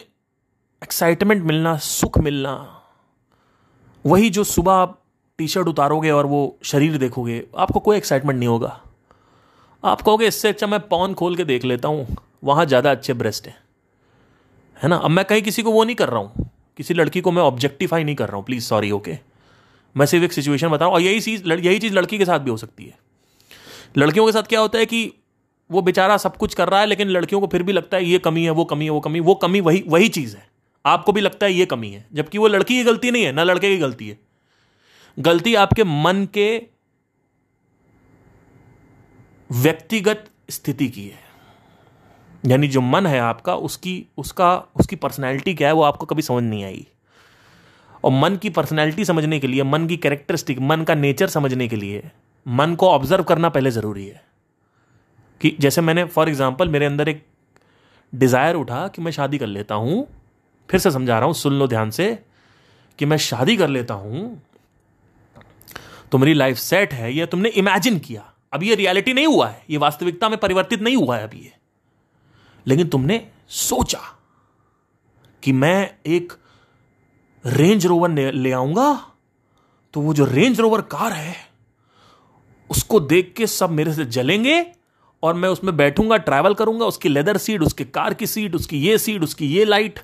[0.81, 2.53] एक्साइटमेंट मिलना, सुख मिलना,
[4.05, 5.01] वही जो सुबह आप
[5.39, 8.79] टी शर्ट उतारोगे और वो शरीर देखोगे, आपको कोई एक्साइटमेंट नहीं होगा।
[9.83, 13.47] आप कहोगे, इससे अच्छा मैं पौन खोल के देख लेता हूँ, वहाँ ज़्यादा अच्छे ब्रेस्ट
[13.47, 13.57] हैं।
[14.77, 14.95] है ना?
[14.95, 18.03] अब मैं कहीं किसी को वो नहीं कर रहा हूँ। किसी लड़की को मैं ऑब्जेक्टिफाई
[18.03, 19.17] नहीं कर रहा हूँ प्लीज़ सॉरी ओके
[19.95, 22.57] मैं सिर्फ़ एक सिचुएशन बताऊँ और यही चीज़ यही चीज़ लड़की के साथ भी हो
[22.57, 22.97] सकती है।
[23.97, 25.11] लड़कियों के साथ क्या होता है कि
[25.71, 28.19] वो बेचारा सब कुछ कर रहा है, लेकिन लड़कियों को फिर भी लगता है ये
[28.19, 30.47] कमी है, वो कमी है, वो कमी वो कमी वही वही चीज़ है।
[30.85, 33.43] आपको भी लगता है ये कमी है, जबकि वो लड़की की गलती नहीं है, ना
[33.43, 34.19] लड़के की गलती है।
[35.19, 36.61] गलती आपके मन के
[39.51, 41.25] व्यक्तिगत स्थिति की है।
[42.45, 46.43] यानी जो मन है आपका, उसकी, उसका, उसकी पर्सनैलिटी क्या है, वो आपको कभी समझ
[46.43, 46.87] नहीं आई।
[48.03, 51.75] और मन की पर्सनैलिटी समझने के लिए, मन की कैरेक्टरिस्टिक मन का नेचर समझने के
[51.75, 52.11] लिए,
[52.47, 54.34] मन को ऑब्ज़र्व करना पहले ज़रूरी है।
[55.41, 57.25] कि जैसे मैंने फॉर एग्ज़ाम्पल मेरे अंदर एक
[58.13, 60.07] डिज़ायर उठा कि मैं शादी कर लेता हूँ,
[60.69, 62.17] फिर से समझा रहा हूँ, सुन लो ध्यान से,
[62.99, 64.41] कि मैं शादी कर लेता हूँ
[66.11, 69.63] तो मेरी लाइफ सेट है, ये तुमने इमेजिन किया। अभी ये रियलिटी नहीं हुआ है,
[69.69, 71.53] ये वास्तविकता में परिवर्तित नहीं हुआ है अभी ये।
[72.65, 73.99] लेकिन तुमने सोचा
[75.43, 76.33] कि मैं एक
[77.43, 78.93] रेंज रोवर ले आऊँगा
[79.93, 81.35] तो वो जो रेंज रोवर कार है,
[82.69, 84.61] उसको देख के सब मेरे से जलेंगे
[85.25, 88.97] और मैं उसमें बैठूँगा ट्रैवल करूँगा, उसकी लेदर सीट उसके कार की सीट उसकी ये
[88.97, 89.99] सीट उसकी ये लाइट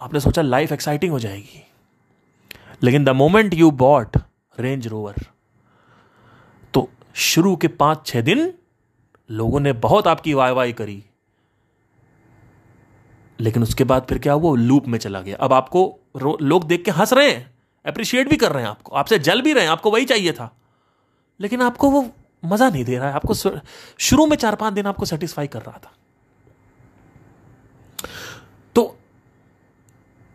[0.00, 1.62] आपने सोचा लाइफ एक्साइटिंग हो जाएगी।
[2.82, 4.16] लेकिन the moment you bought
[4.58, 5.14] Range Rover
[6.74, 8.52] तो शुरू के पाँच छह दिन
[9.30, 11.02] लोगों ने बहुत आपकी वाह वाह करी।
[13.38, 14.56] लेकिन उसके बाद फिर क्या हुआ?
[14.56, 15.98] लूप में चला गया। अब आपको
[16.42, 17.50] लोग देख के हंस रहे हैं
[17.84, 20.50] अप्रिशिएट भी कर रहे हैं आपको। आपसे जल भी रहे हैं, आपको वही चाहिए था।
[21.40, 22.02] लेकिन आपको वो
[22.42, 23.34] मज़ा नहीं दे रहा है। आपको
[24.00, 25.92] शुरू में चार पाँच दिन आपको सेटिस्फाई कर रहा था।
[28.76, 28.96] तो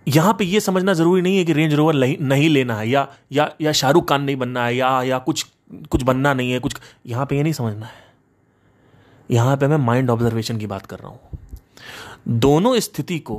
[0.08, 3.50] यहाँ पे ये समझना ज़रूरी नहीं है कि रेंज रोवर नहीं लेना है, या या
[3.62, 5.46] या शाहरुख खान नहीं बनना है, या या कुछ
[5.92, 8.06] कुछ बनना नहीं है, कुछ यहाँ पे ये नहीं समझना है।
[9.30, 11.20] यहाँ पे मैं माइंड ऑब्जर्वेशन की बात कर रहा हूँ।
[12.40, 13.38] दोनों स्थिति को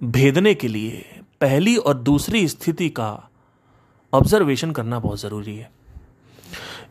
[0.00, 1.04] भेदने के लिए
[1.40, 3.10] पहली और दूसरी स्थिति का
[4.12, 5.70] ऑब्जर्वेशन करना बहुत ज़रूरी है।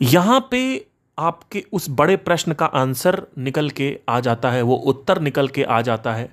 [0.02, 0.86] यहाँ पे
[1.18, 5.64] आपके उस बड़े प्रश्न का आंसर निकल के आ जाता है, वो उत्तर निकल के
[5.64, 6.30] आ जाता है,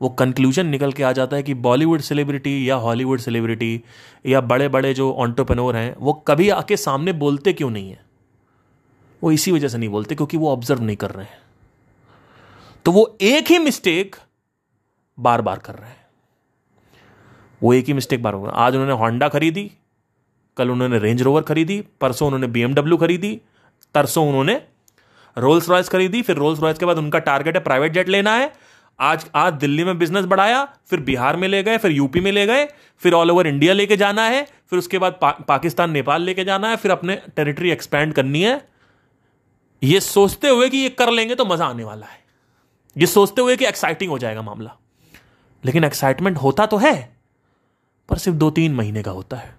[0.00, 3.82] वो कंक्लूजन निकल के आ जाता है कि बॉलीवुड सेलिब्रिटी या हॉलीवुड सेलिब्रिटी
[4.26, 8.04] या बड़े बड़े जो ऑन्टरप्रनोर हैं, वो कभी आके सामने बोलते क्यों नहीं है?
[9.22, 11.38] वो इसी वजह से नहीं बोलते, क्योंकि वो ऑब्ज़र्व नहीं कर रहे हैं।
[12.84, 14.16] तो वो एक ही मिस्टेक
[15.18, 16.06] बार बार कर रहे हैं।
[17.62, 19.70] वो एक ही मिस्टेक बार बार आज उन्होंने होंडा खरीदी
[20.56, 23.40] कल उन्होंने रेंज रोवर खरीदी परसों उन्होंने बीएमडब्ल्यू खरीदी
[23.94, 24.60] तरसों उन्होंने
[25.36, 28.52] रोल्स रॉयस खरीदी फिर रोल्स रॉयस के बाद उनका टारगेट है प्राइवेट जेट लेना है।
[28.98, 32.46] आज आज दिल्ली में बिज़नेस बढ़ाया फिर बिहार में ले गए फिर यूपी में ले
[32.46, 32.66] गए
[33.02, 36.70] फिर ऑल ओवर इंडिया लेके जाना है फिर उसके बाद पा, पाकिस्तान नेपाल लेके जाना
[36.70, 38.60] है फिर अपने टेरिटरी एक्सपैंड करनी है।
[39.82, 42.18] ये सोचते हुए कि ये कर लेंगे तो मज़ा आने वाला है।
[42.96, 44.76] ये सोचते हुए कि एक्साइटिंग हो जाएगा मामला।
[45.64, 46.94] लेकिन एक्साइटमेंट होता तो है
[48.08, 49.54] पर सिर्फ़ दो तीन महीने का होता है।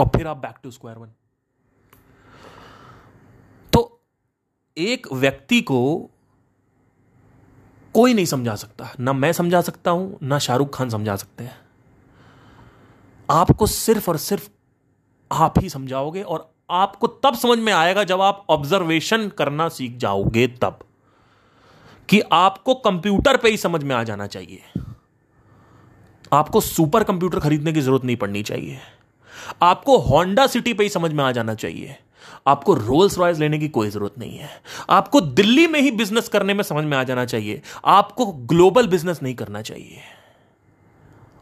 [0.00, 1.12] और फिर आप बैक टू स्क्वायर वन
[3.72, 4.00] तो
[4.76, 6.10] एक व्यक्ति को
[7.94, 11.56] कोई नहीं समझा सकता। ना मैं समझा सकता हूँ, ना शाहरुख खान समझा सकते हैं।
[13.28, 14.48] आपको सिर्फ़ और सिर्फ़
[15.30, 20.46] आप ही समझाओगे और आपको तब समझ में आएगा जब आप ऑब्जर्वेशन करना सीख जाओगे
[20.62, 20.78] तब
[22.08, 24.62] कि आपको कंप्यूटर पे ही समझ में आ जाना चाहिए।
[26.32, 28.78] आपको सुपर कंप्यूटर खरीदने की ज़रूरत नहीं पड़नी चाहिए।
[29.62, 31.96] आपको होंडा सिटी पे ही समझ में आ जाना चाहिए।
[32.46, 36.54] आपको रोल्स रॉयस लेने की कोई ज़रूरत नहीं है। आपको दिल्ली में ही बिज़नेस करने
[36.54, 39.98] में समझ में आ जाना चाहिए। आपको ग्लोबल बिज़नेस नहीं करना चाहिए।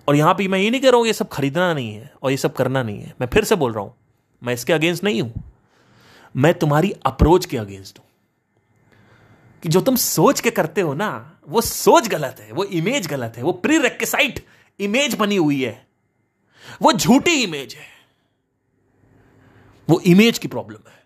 [0.09, 2.31] और यहाँ पे मैं ये नहीं कह रहा हूँ, ये सब खरीदना नहीं है और
[2.31, 3.95] ये सब करना नहीं है। मैं फिर से बोल रहा हूँ,
[4.43, 5.43] मैं इसके अगेंस्ट नहीं हूँ।
[6.37, 8.07] मैं तुम्हारी अप्रोच के अगेंस्ट हूँ।
[9.63, 13.35] कि जो तुम सोच के करते हो ना, वो सोच गलत है, वो इमेज गलत
[13.37, 14.47] है, वो प्री रेक्साइट
[14.81, 15.87] इमेज बनी हुई है।
[16.83, 17.94] वो झूठी इमेज है।
[19.89, 21.03] वो इमेज की प्रॉब्लम है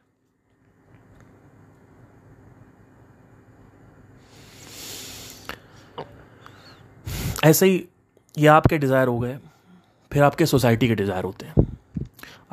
[7.45, 7.85] ऐसे ही
[8.35, 9.39] ये आपके डिज़ायर हो गए
[10.13, 11.67] फिर आपके सोसाइटी के डिज़ायर होते हैं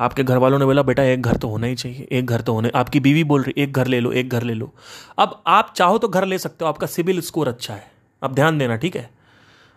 [0.00, 2.52] आपके घर वालों ने बोला बेटा एक घर तो होना ही चाहिए एक घर तो
[2.52, 4.72] होने आपकी बीवी बोल रही एक घर ले लो एक घर ले लो
[5.18, 7.90] अब आप चाहो तो घर ले सकते हो आपका सिविल स्कोर अच्छा है
[8.22, 9.08] अब ध्यान देना ठीक है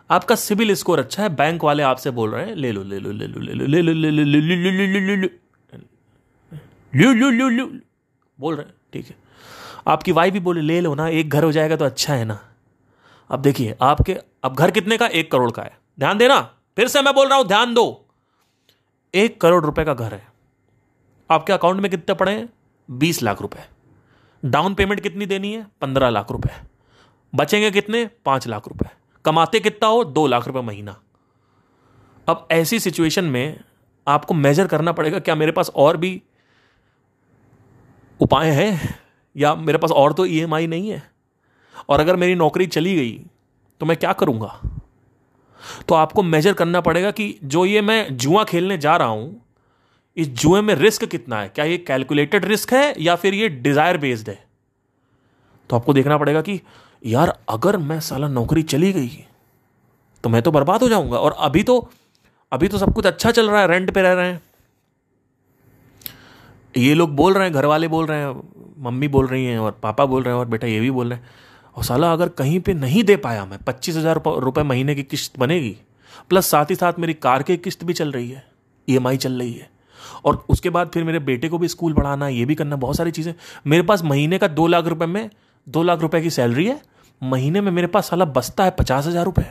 [0.09, 3.11] आपका सिविल स्कोर अच्छा है बैंक वाले आपसे बोल रहे हैं ले लो ले लो
[3.11, 5.27] ले लो ले लो ले लो ले लो ले लो ले लो ले लो
[6.95, 7.65] लू ल्यू ल्यू ल्यू
[8.39, 9.15] बोल रहे ठीक है।
[9.87, 12.39] आपकी वाइफ भी बोले, ले लो ना, एक घर हो जाएगा तो अच्छा है ना।
[13.29, 15.07] अब देखिए, आपके, अब घर कितने का?
[15.07, 16.39] एक करोड़ का है। ध्यान देना,
[16.75, 18.05] फिर से मैं बोल रहा हूँ, ध्यान दो।
[19.13, 20.27] एक करोड़ रुपए का घर है।
[21.31, 22.49] आपके अकाउंट में कितने पड़े हैं?
[22.91, 23.63] बीस लाख रुपए।
[24.45, 25.67] डाउन पेमेंट कितनी देनी है?
[25.81, 26.49] पंद्रह लाख रुपए।
[27.35, 28.09] बचेंगे कितने?
[28.25, 28.89] पाँच लाख रुपए।
[29.25, 30.03] कमाते कितना हो?
[30.03, 31.01] दो लाख रुपए महीना।
[32.27, 33.59] अब ऐसी सिचुएशन में
[34.07, 36.21] आपको मेजर करना पड़ेगा, क्या मेरे पास और भी
[38.19, 38.95] उपाय हैं,
[39.35, 41.01] या मेरे पास और तो ई e नहीं है?
[41.89, 43.11] और अगर मेरी नौकरी चली गई
[43.81, 44.59] तो मैं क्या करूँगा?
[45.87, 49.41] तो आपको मेजर करना पड़ेगा कि जो ये मैं जुआ खेलने जा रहा हूँ,
[50.17, 51.49] इस जुए में रिस्क कितना है?
[51.49, 54.37] क्या ये कैलकुलेटेड रिस्क है, या फिर ये डिज़ायर बेस्ड है?
[55.69, 56.59] तो आपको देखना पड़ेगा कि,
[57.03, 59.25] यार, अगर मैं साला नौकरी चली गई
[60.23, 61.89] तो मैं तो बर्बाद हो जाऊँगा। और अभी तो
[62.51, 64.41] अभी तो सब कुछ अच्छा चल रहा है रेंट पे रह रहे हैं।
[66.75, 68.41] ये लोग बोल रहे हैं घर वाले बोल रहे हैं,
[68.79, 71.19] मम्मी बोल रही हैं और पापा बोल रहे हैं और बेटा ये भी बोल रहे
[71.19, 71.29] हैं।
[71.77, 75.39] और साला अगर कहीं पे नहीं दे पाया मैं, पच्चीस हज़ार रुपये महीने की किस्त
[75.39, 75.75] बनेगी,
[76.29, 78.47] प्लस साथ ही साथ मेरी कार की किस्त भी चल रही है
[78.87, 79.69] ई चल रही है।
[80.25, 83.11] और उसके बाद फिर मेरे बेटे को भी स्कूल पढ़ाना, ये भी करना, बहुत सारी
[83.11, 83.33] चीज़ें।
[83.67, 85.29] मेरे पास महीने का दो लाख रुपये में,
[85.67, 86.81] दो लाख रुपये की सैलरी है,
[87.21, 89.45] महीने में मेरे पास साला बसता है पचास हज़ार रुपये।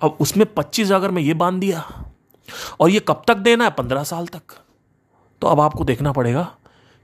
[0.00, 1.84] अब उसमें पच्चीस अगर मैं ये बाँध दिया,
[2.80, 3.70] और ये कब तक देना है?
[3.70, 4.58] पंद्रह साल तक।
[5.42, 6.56] तो अब आपको देखना पड़ेगा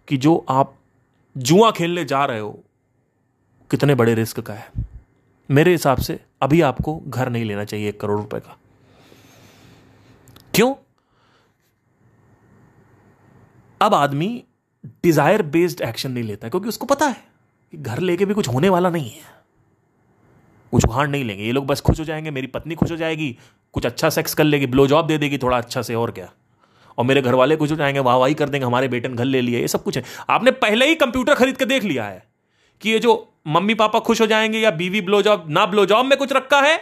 [0.09, 0.75] कि जो आप
[1.37, 2.65] जुआ खेलने जा रहे हो,
[3.71, 4.73] कितने बड़े रिस्क का है।
[5.51, 8.59] मेरे हिसाब से अभी आपको घर नहीं लेना चाहिए एक करोड़ रुपए का।
[10.55, 10.75] क्यों?
[13.81, 14.45] अब आदमी
[14.87, 17.25] डिज़ायर बेस्ड एक्शन नहीं लेता, क्योंकि उसको पता है
[17.71, 19.23] कि घर लेके भी कुछ होने वाला नहीं है।
[20.73, 23.39] कुछ उखाड़ नहीं लेंगे। ये लोग बस खुश हो जाएँगे, मेरी पत्नी खुश हो जाएगी,
[23.73, 26.33] कुछ अच्छा सेक्स कर लेगी ब्लो जॉब दे देगी, थोड़ा अच्छा से, और क्या?
[26.99, 29.41] और मेरे घर वाले कुछ जाएँगे वाह, वाही कर देंगे, हमारे बेटे ने घर ले
[29.41, 32.23] लिया ये सब कुछ है। आपने पहले ही कंप्यूटर खरीद के देख लिया है
[32.81, 36.07] कि ये जो मम्मी पापा खुश हो जाएँगे या बीवी ब्लो जॉब ना ब्लो जॉब
[36.07, 36.81] में कुछ रखा है?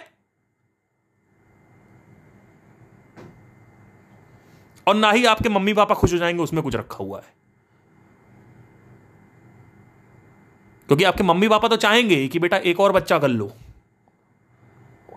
[4.87, 7.35] और ना ही आपके मम्मी पापा खुश हो जाएँगे, उसमें कुछ रखा हुआ है।
[10.89, 13.53] क्योंकि आपके मम्मी पापा तो चाहेंगे कि, बेटा, एक और बच्चा कर लो,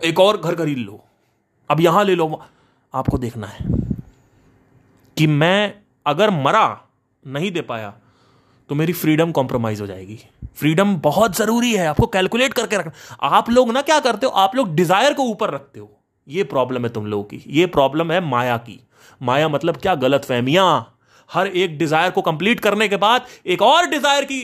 [0.04, 1.04] एक और घर खरीद लो,
[1.70, 2.44] अब यहाँ ले लो,
[2.94, 3.79] आपको देखना है।
[5.20, 5.74] कि मैं
[6.06, 6.80] अगर मरा,
[7.24, 7.94] नहीं दे पाया
[8.70, 10.18] तो मेरी फ्रीडम कॉम्प्रोमाइज हो जाएगी।
[10.56, 14.56] फ्रीडम बहुत ज़रूरी है, आपको कैलकुलेट करके रखना। आप लोग ना क्या करते हो, आप
[14.56, 15.90] लोग डिज़ायर को ऊपर रखते हो।
[16.28, 18.80] ये प्रॉब्लम है तुम लोगों की। ये प्रॉब्लम है माया की।
[19.22, 19.96] माया मतलब क्या?
[19.98, 20.96] गलत फहमियाँ
[21.30, 24.42] हर एक डिज़ायर को कंप्लीट करने के बाद एक और डिज़ायर की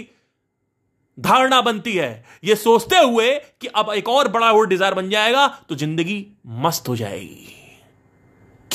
[1.17, 5.47] धारणा बनती है। ये सोचते हुए कि अब एक और बड़ा वो डिज़ायर बन जाएगा
[5.69, 6.26] तो ज़िंदगी
[6.63, 7.53] मस्त हो जाएगी।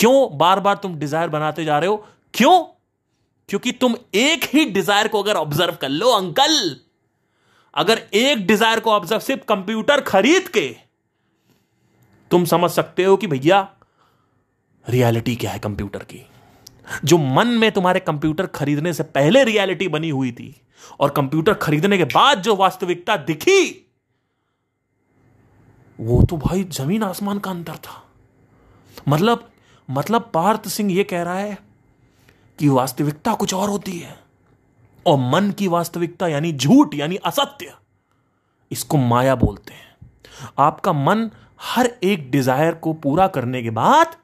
[0.01, 1.97] क्यों बार बार तुम डिज़ायर बनाते जा रहे हो?
[2.35, 2.63] क्यों?
[3.49, 6.77] क्योंकि तुम एक ही डिज़ायर को अगर ऑब्ज़र्व कर लो, अंकल,
[7.75, 10.69] अगर एक डिज़ायर को ऑब्ज़र्व सिर्फ़ कंप्यूटर खरीद के,
[12.31, 13.69] तुम समझ सकते हो कि भैया
[14.89, 16.27] रियलिटी क्या है कंप्यूटर की?
[17.05, 20.55] जो मन में तुम्हारे कंप्यूटर खरीदने से पहले रियलिटी बनी हुई थी
[21.01, 23.87] और कंप्यूटर खरीदने के बाद जो वास्तविकता दिखी,
[26.01, 28.03] वो तो भाई ज़मीन आसमान का अंतर था।
[29.09, 29.50] मतलब
[29.91, 31.59] मतलब पार्थ सिंह ये कह रहा है
[32.59, 34.19] कि वास्तविकता कुछ और होती है।
[35.07, 37.75] और मन की वास्तविकता यानी झूठ, यानी असत्य,
[38.71, 39.89] इसको माया बोलते हैं।
[40.59, 41.31] आपका मन
[41.61, 44.17] हर एक डिज़ायर को पूरा करने के बाद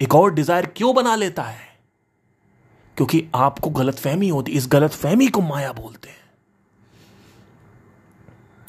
[0.00, 1.64] एक और डिज़ायर क्यों बना लेता है?
[2.96, 6.24] क्योंकि आपको गलत फहमी होती, इस गलत फहमी को माया बोलते हैं।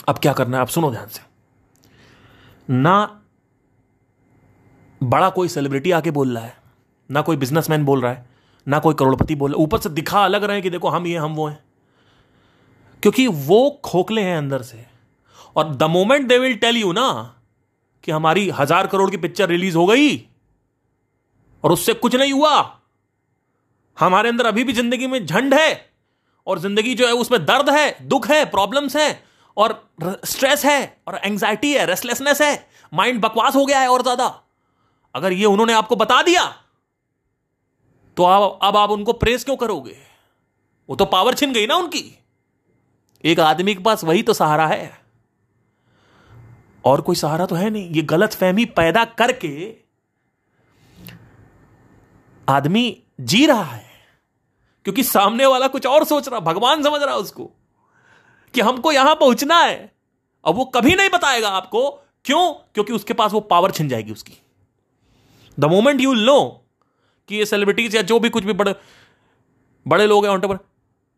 [0.08, 0.62] अब क्या करना है?
[0.62, 1.22] आप सुनो ध्यान से।
[2.70, 3.22] ना
[5.02, 6.56] बड़ा कोई सेलिब्रिटी आके बोल रहा है,
[7.10, 8.26] ना कोई बिजनेसमैन बोल रहा है,
[8.68, 11.08] ना कोई करोड़पति बोल रहा है, ऊपर से दिखा अलग रहे हैं कि देखो हम
[11.08, 11.60] ये, हम वो हैं।
[13.04, 14.86] क्योंकि वो खोखले हैं अंदर से।
[15.56, 17.34] और the moment they will tell you ना
[18.04, 20.16] कि हमारी हज़ार करोड़ की पिक्चर रिलीज़ हो गई,
[21.64, 22.80] और उससे कुछ नहीं हुआ,
[23.98, 25.86] हमारे अंदर अभी भी ज़िंदगी में झंड है,
[26.48, 29.24] और ज़िंदगी जो है उसमें दर्द है, दुख है प्रॉब्लम्स है,
[29.58, 29.90] और
[30.26, 34.28] स्ट्रेस है, और एंग्जाइटी है रेस्टलेसनेस है माइंड बकवास हो गया है और ज़्यादा।
[35.18, 36.64] अगर ये उन्होंने आपको बता दिया
[38.18, 39.98] तो आप, अब आप उनको प्रेस क्यों करोगे?
[40.90, 42.20] वो तो पावर छिन गई ना उनकी।
[43.26, 45.02] एक आदमी के पास वही तो सहारा है।
[46.86, 49.76] और कोई सहारा तो है नहीं। ये गलत फहमी पैदा करके
[52.50, 53.92] आदमी जी रहा है।
[54.84, 57.52] क्योंकि सामने वाला कुछ और सोच रहा, भगवान समझ रहा उसको,
[58.54, 59.96] कि हमको यहाँ पहुँचना है।
[60.46, 61.90] अब वो कभी नहीं बताएगा आपको
[62.26, 62.54] क्यों?
[62.54, 64.34] क्योंकि उसके पास वो पावर छिन जाएगी उसकी।
[65.60, 66.66] द मोमेंट यू नो
[67.28, 68.76] कि ये सेलिब्रिटीज या जो भी कुछ भी बड़े
[69.88, 70.58] बड़े लोग हैं पर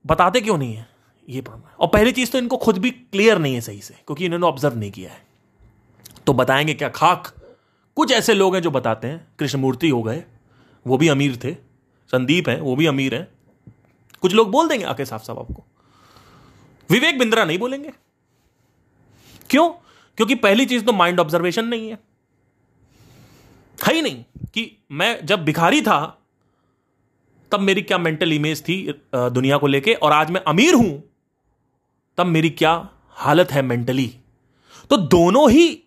[0.06, 0.90] बताते क्यों नहीं है?
[1.30, 3.94] ये प्रॉब्लम है। और पहली चीज़ तो इनको खुद भी क्लियर नहीं है सही से,
[3.94, 5.22] क्योंकि इन्होंने ऑब्ज़र्व नहीं किया है।
[6.28, 7.36] तो बताएँगे क्या खाक?
[7.96, 10.24] कुछ ऐसे लोग हैं जो बताते हैं, कृष्णमूर्ति हो गए,
[10.88, 11.54] वो भी अमीर थे,
[12.08, 13.28] संदीप हैं, वो भी अमीर हैं।
[14.22, 15.64] कुछ लोग बोल देंगे, आके साफ़ साफ़ आपको।
[16.90, 17.92] विवेक बिंद्रा नहीं बोलेंगे।
[19.50, 19.70] क्यों?
[20.18, 22.09] क्योंकि पहली चीज़ तो माइंड ऑब्जर्वेशन नहीं है।
[23.84, 24.24] है ही नहीं
[24.54, 26.00] कि मैं जब भिखारी था,
[27.52, 28.76] तब मेरी क्या मेंटल इमेज थी
[29.16, 31.04] दुनिया को लेके, और आज मैं अमीर हूँ,
[32.18, 34.08] तब मेरी क्या हालत है मेंटली
[34.92, 35.84] तो दोनों ही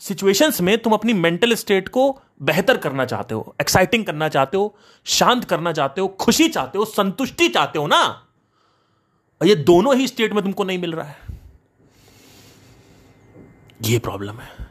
[0.00, 2.10] सिचुएशंस में तुम अपनी मेंटल स्टेट को
[2.42, 6.84] बेहतर करना चाहते हो एक्साइटिंग करना चाहते हो, शांत करना चाहते हो, खुशी चाहते हो,
[6.84, 8.02] संतुष्टि चाहते हो ना?
[9.40, 11.38] और ये दोनों ही स्टेट में तुमको नहीं मिल रहा है।
[13.82, 14.69] ये प्रॉब्लम है।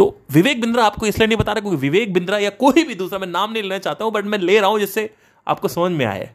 [0.00, 3.18] तो विवेक बिंद्रा आपको इसलिए नहीं बता रहा क्योंकि विवेक बिंद्रा या कोई भी दूसरा,
[3.18, 5.02] मैं नाम नहीं लेना चाहता हूँ बट मैं ले रहा हूँ जिससे
[5.46, 6.30] आपको समझ में आए।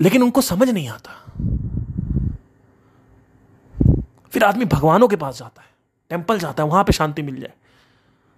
[0.00, 1.12] लेकिन उनको समझ नहीं आता।
[4.32, 5.68] फिर आदमी भगवानों के पास जाता है,
[6.10, 7.52] टेंपल जाता है, वहाँ पे शांति मिल जाए।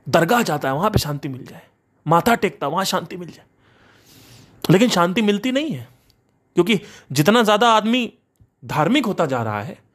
[0.07, 1.62] दरगाह जाता है, वहाँ पे शांति मिल जाए।
[2.07, 3.44] माथा टेकता है, वहाँ शांति मिल जाए।
[4.64, 5.86] लेकिन शांति मिलती नहीं है,
[6.57, 6.80] क्योंकि
[7.12, 8.12] जितना ज़्यादा आदमी
[8.64, 9.89] धार्मिक होता जा रहा है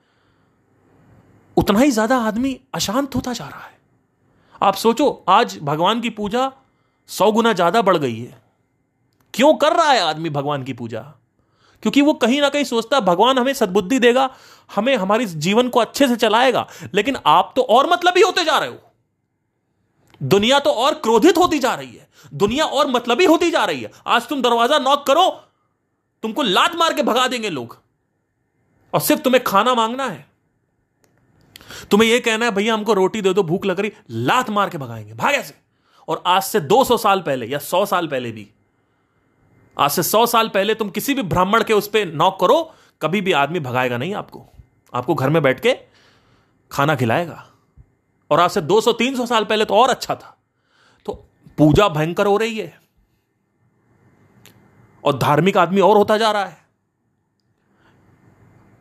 [1.58, 3.74] उतना ही ज़्यादा आदमी अशांत होता जा रहा है।
[4.62, 6.52] आप सोचो, आज भगवान की पूजा
[7.10, 8.42] सौ गुना ज़्यादा बढ़ गई है।
[9.34, 11.00] क्यों कर रहा है आदमी भगवान की पूजा?
[11.84, 14.30] क्योंकि वो कहीं ना कहीं सोचता, भगवान हमें सद्बुद्धि देगा,
[14.76, 18.58] हमें हमारी जीवन को अच्छे से चलाएगा, लेकिन आप तो और मतलब ही होते जा
[18.58, 18.78] रहे हो।
[20.22, 23.92] दुनिया तो और क्रोधित होती जा रही है। दुनिया और मतलबी होती जा रही है।
[24.08, 25.30] आज तुम दरवाज़ा नॉक करो,
[26.24, 27.78] तुमको लात मार के भगा देंगे लोग।
[28.94, 30.26] और सिर्फ़ तुम्हें खाना मांगना है।
[31.92, 34.78] तुम्हें यह कहना है, भैया, हमको रोटी दे दो, भूख लग रही, लात मार के
[34.78, 35.56] भगाएँगे, भागे से।
[36.08, 38.50] और आज से 200 साल पहले या 100 साल पहले भी,
[39.80, 43.22] आज से 100 साल पहले तुम किसी भी ब्राह्मण के उस पर नॉक करो, कभी
[43.22, 44.46] भी आदमी भगाएगा नहीं आपको।
[44.94, 45.78] आपको घर में बैठ के
[46.72, 47.52] खाना खिलाएगा।
[48.32, 50.38] और आज से 200-300 साल पहले तो और अच्छा था।
[51.06, 51.14] तो
[51.58, 52.82] पूजा भयंकर हो रही है।
[55.04, 56.58] और धार्मिक आदमी और होता जा रहा है।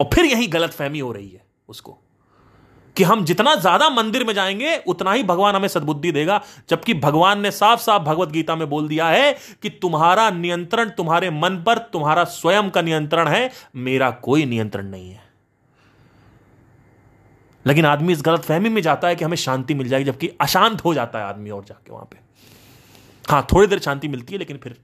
[0.00, 2.03] और फिर यही गलत फहमी हो रही है उसको।
[2.96, 7.40] कि हम जितना ज़्यादा मंदिर में जाएँगे, उतना ही भगवान हमें सद्बुद्धि देगा। जबकि भगवान
[7.40, 11.78] ने साफ़ साफ़ भगवत गीता में बोल दिया है कि तुम्हारा नियंत्रण तुम्हारे मन पर,
[11.78, 15.24] तुम्हारा स्वयं का नियंत्रण है, मेरा कोई नियंत्रण नहीं है।
[17.66, 20.84] लेकिन आदमी इस गलत फहमी में जाता है कि हमें शांति मिल जाएगी, जबकि अशांत
[20.84, 22.18] हो जाता है आदमी और जाके वहाँ पे।
[23.30, 24.76] हाँ थोड़ी देर शांति मिलती है, लेकिन फिर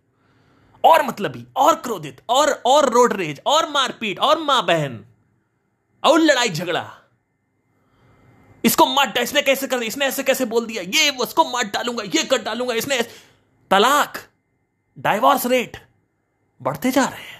[0.85, 5.05] और मतलबी और क्रोधित, और और रोड रेज, और मारपीट, और माँ बहन,
[6.05, 6.91] और लड़ाई झगड़ा।
[8.65, 10.83] इसको मार इसने कैसे कर इसने ऐसे कैसे बोल दिया?
[10.85, 13.03] ये उसको मार डालूँगा, ये कर डालूँगा, इसने
[13.71, 14.19] तलाक
[14.99, 15.77] डाइवोर्स रेट
[16.61, 17.39] बढ़ते जा रहे हैं।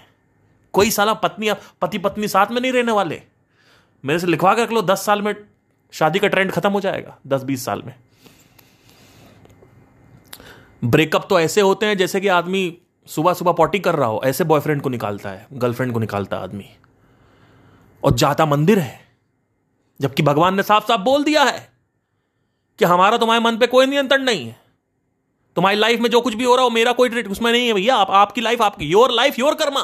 [0.73, 1.51] कोई साला पत्नी
[1.81, 3.21] पति पत्नी साथ में नहीं रहने वाले।
[4.03, 5.33] मेरे से लिखवा कर लो, दस साल में
[5.93, 7.93] शादी का ट्रेंड खत्म हो जाएगा, दस बीस साल में।
[10.83, 14.43] ब्रेकअप तो ऐसे होते हैं जैसे कि आदमी सुबह सुबह पॉटी कर रहा हो, ऐसे
[14.43, 16.69] बॉयफ्रेंड को निकालता है गर्लफ्रेंड को निकालता है आदमी।
[18.03, 19.10] और जाता मंदिर है।
[20.01, 21.69] जबकि भगवान ने साफ़ साफ़ बोल दिया है
[22.79, 24.59] कि हमारा तुम्हारे मन पे कोई नियंत्रण नहीं है।
[25.55, 27.95] तुम्हारी लाइफ में जो कुछ भी हो रहा हो मेरा कोई उसमें नहीं है भैया।
[27.95, 29.81] आप, आपकी लाइफ आपकी योर लाइफ योर कर्मा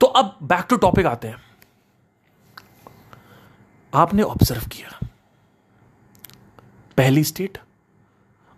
[0.00, 1.42] तो अब बैक टू टॉपिक आते हैं।
[3.94, 4.98] आपने ऑब्ज़र्व किया।
[6.96, 7.58] पहली स्टेट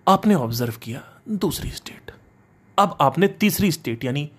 [0.08, 2.03] आपने ऑब्ज़र्व किया दूसरी स्टेट
[2.78, 4.30] अब आपने तीसरी स्टेट यानी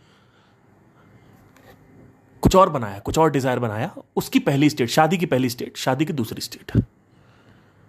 [2.43, 6.05] कुछ और बनाया, कुछ और डिज़ायर बनाया, उसकी पहली स्टेट शादी की पहली स्टेट शादी
[6.05, 6.71] की दूसरी स्टेट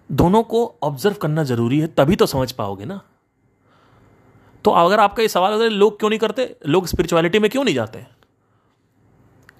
[0.09, 2.99] दोनों को ऑब्ज़र्व करना ज़रूरी है, तभी तो समझ पाओगे ना।
[4.65, 6.55] तो अगर आपका ये सवाल है लोग क्यों नहीं करते?
[6.67, 8.05] लोग स्पिरिचुअलिटी में क्यों नहीं जाते?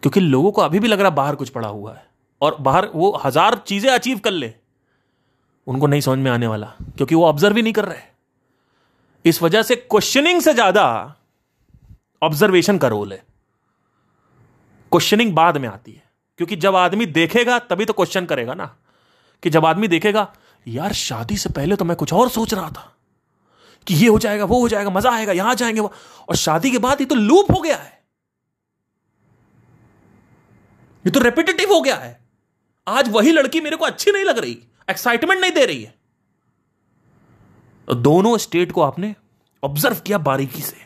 [0.03, 2.05] क्योंकि लोगों को अभी भी लग रहा बाहर कुछ पड़ा हुआ है,
[2.41, 4.53] और बाहर वो हज़ार चीज़ें अचीव कर ले,
[5.67, 8.01] उनको नहीं समझ में आने वाला, क्योंकि वो ऑब्ज़र्व ही नहीं कर रहे।
[9.27, 11.15] इस वजह से क्वेश्चनिंग से ज़्यादा
[12.23, 13.25] ऑब्जर्वेशन का रोल है।
[14.91, 18.77] क्वेश्चनिंग बाद में आती है। क्योंकि जब आदमी देखेगा, तभी तो क्वेश्चन करेगा ना।
[19.43, 20.33] कि जब आदमी देखेगा,
[20.67, 22.97] यार, शादी से पहले तो मैं कुछ और सोच रहा था
[23.87, 25.93] कि ये हो जाएगा, वो हो जाएगा, मज़ा आएगा, यहाँ जाएँगे वो।
[26.29, 28.03] और शादी के बाद ये तो लूप हो गया है।
[31.05, 32.21] ये तो रेपिटेटिव हो गया है।
[32.87, 35.96] आज वही लड़की मेरे को अच्छी नहीं लग रही एक्साइटमेंट नहीं दे रही है।
[37.87, 39.15] दोनों स्टेट को आपने
[39.63, 40.77] ऑब्ज़र्व किया बारीकी से।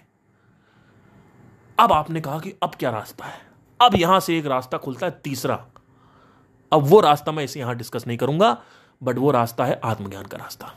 [1.79, 3.41] अब आपने कहा कि अब क्या रास्ता है?
[3.81, 5.65] अब यहाँ से एक रास्ता खुलता है, तीसरा।
[6.71, 8.57] अब वो रास्ता मैं इसे यहाँ डिस्कस नहीं करूँगा
[9.03, 10.75] बट वो रास्ता है आत्मज्ञान का रास्ता।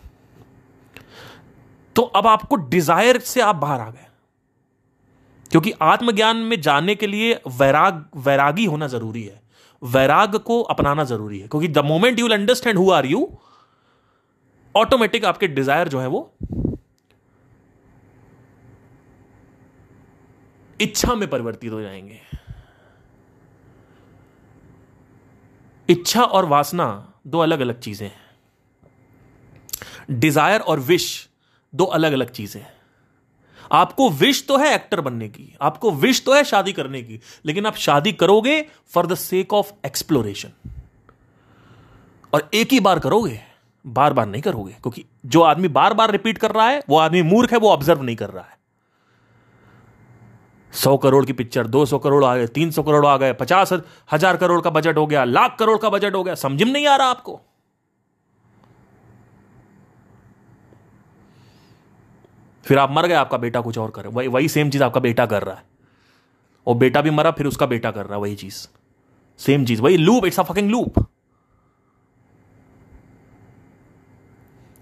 [1.97, 4.07] तो अब आपको डिज़ायर से आप बाहर आ गए।
[5.51, 9.43] क्योंकि आत्मज्ञान में जाने के लिए वैराग, वैरागी होना ज़रूरी है।
[9.83, 13.39] वैराग को अपनाना ज़रूरी है। क्योंकि the moment you will understand who are you
[14.75, 16.31] automatic आपके डिज़ायर जो है वो
[20.81, 22.21] इच्छा में परिवर्तित हो जाएँगे।
[25.89, 26.87] इच्छा और वासना
[27.27, 28.23] दो अलग अलग चीज़ें हैं।
[30.11, 31.29] डिज़ायर और विश
[31.73, 32.73] दो अलग अलग चीज़ें हैं।
[33.73, 37.67] आपको विश तो है एक्टर बनने की, आपको विश तो है शादी करने की, लेकिन
[37.67, 38.61] आप शादी करोगे
[38.93, 40.53] for the sake of exploration
[42.33, 43.41] और एक ही बार करोगे
[43.85, 47.23] बार बार नहीं करोगे, क्योंकि जो आदमी बार बार रिपीट कर रहा है, वो आदमी
[47.23, 48.53] मूर्ख है, वो ऑब्ज़र्व नहीं कर रहा है।
[50.73, 53.73] सौ करोड़ की पिक्चर दो सौ करोड़ आ गए, तीन सौ करोड़ आ गए, पचास
[54.13, 56.87] हज़ार करोड़ का बजट हो गया, लाख करोड़ का बजट हो गया, समझ में नहीं
[56.87, 57.41] आ रहा आपको?
[62.67, 65.27] फिर आप मर गए, आपका बेटा कुछ और करे, वही वही सेम चीज़ आपका बेटा
[65.27, 65.65] कर रहा है।
[66.67, 68.67] और बेटा भी मरा, फिर उसका बेटा कर रहा है, वही चीज़।
[69.41, 71.07] सेम चीज़, वही loop it's a fucking loop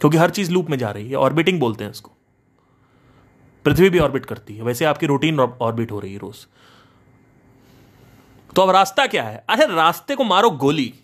[0.03, 2.13] क्योंकि हर चीज़ लूप में जा रही है, ऑर्बिटिंग बोलते हैं इसको।
[3.65, 6.47] पृथ्वी भी ऑर्बिट करती है, वैसे आपकी रूटीन ऑर्बिट हो रही है रोज।
[8.57, 9.45] तो अब रास्ता क्या है?
[9.49, 10.95] अरे रास्ते को मारो गोली।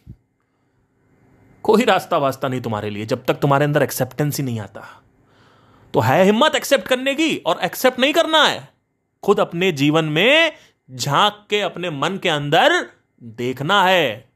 [1.62, 5.02] कोई रास्ता वास्ता नहीं तुम्हारे लिए, जब तक तुम्हारे अंदर एक्सेप्टेंस ही नहीं आता।
[5.94, 8.68] तो है हिम्मत एक्सेप्ट करने की, और एक्सेप्ट नहीं करना है।
[9.22, 10.52] खुद अपने जीवन में
[10.90, 12.90] झाँक के, अपने मन के अंदर
[13.22, 14.27] देखना है।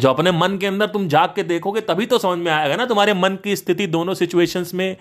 [0.00, 2.86] जो अपने मन के अंदर तुम जाग के देखोगे, तभी तो समझ में आएगा ना
[2.86, 4.96] तुम्हारे मन की स्थिति दोनों सिचुएशंस में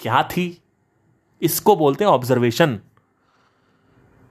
[0.00, 0.46] क्या थी।
[1.42, 2.78] इसको बोलते हैं ऑब्जर्वेशन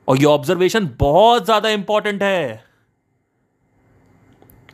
[0.07, 2.63] और ये ऑब्जर्वेशन बहुत ज़्यादा इंपॉर्टेंट है।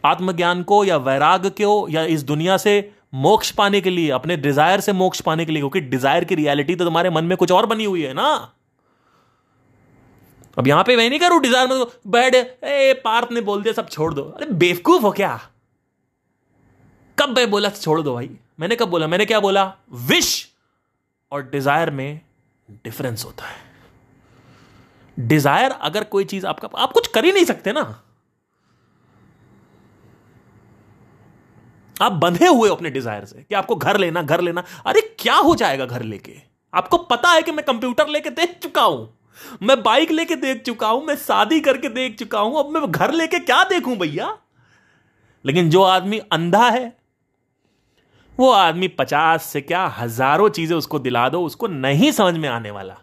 [0.03, 4.79] आत्मज्ञान को या वैराग को या इस दुनिया से मोक्ष पाने के लिए, अपने डिज़ायर
[4.79, 7.65] से मोक्ष पाने के लिए, क्योंकि डिज़ायर की रियलिटी तो तुम्हारे मन में कुछ और
[7.65, 8.53] बनी हुई है ना।
[10.57, 13.89] अब यहाँ पे मैं नहीं करूँ डिज़ायर में बैड ए, पार्थ ने बोल दिया, सब
[13.89, 15.39] छोड़ दो। अरे, बेवकूफ़ हो क्या?
[17.17, 18.29] कब मैं बोला, छोड़ दो भाई?
[18.59, 19.07] मैंने कब बोला?
[19.07, 19.73] मैंने क्या बोला?
[19.91, 20.49] विश
[21.31, 22.21] और डिज़ायर में
[22.69, 23.67] डिफरेंस होता है।
[25.17, 27.81] डिज़ायर अगर कोई चीज़ आपका, आप कुछ कर ही नहीं सकते ना।
[32.01, 35.55] आप बंधे हुए अपने डिज़ायर से कि आपको घर लेना घर लेना। अरे, क्या हो
[35.55, 36.35] जाएगा घर लेके?
[36.73, 39.18] आपको पता है कि मैं कंप्यूटर लेके देख चुका हूँ।
[39.63, 43.11] मैं बाइक लेके देख चुका हूँ, मैं शादी करके देख चुका हूँ, अब मैं घर
[43.13, 44.37] लेके क्या देखूँ भैया?
[45.45, 46.97] लेकिन जो आदमी अंधा है,
[48.37, 52.71] वो आदमी पचास से क्या हज़ारों चीज़ें उसको दिला दो, उसको नहीं समझ में आने
[52.71, 52.97] वाला।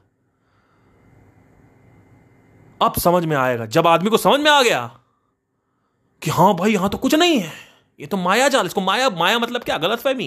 [2.80, 4.80] अब समझ में आएगा। जब आदमी को समझ में आ गया
[6.22, 7.52] कि हाँ भाई, यहाँ तो कुछ नहीं है,
[8.00, 9.78] ये तो माया जाल इसको माया माया मतलब क्या?
[9.78, 10.26] गलत फहमी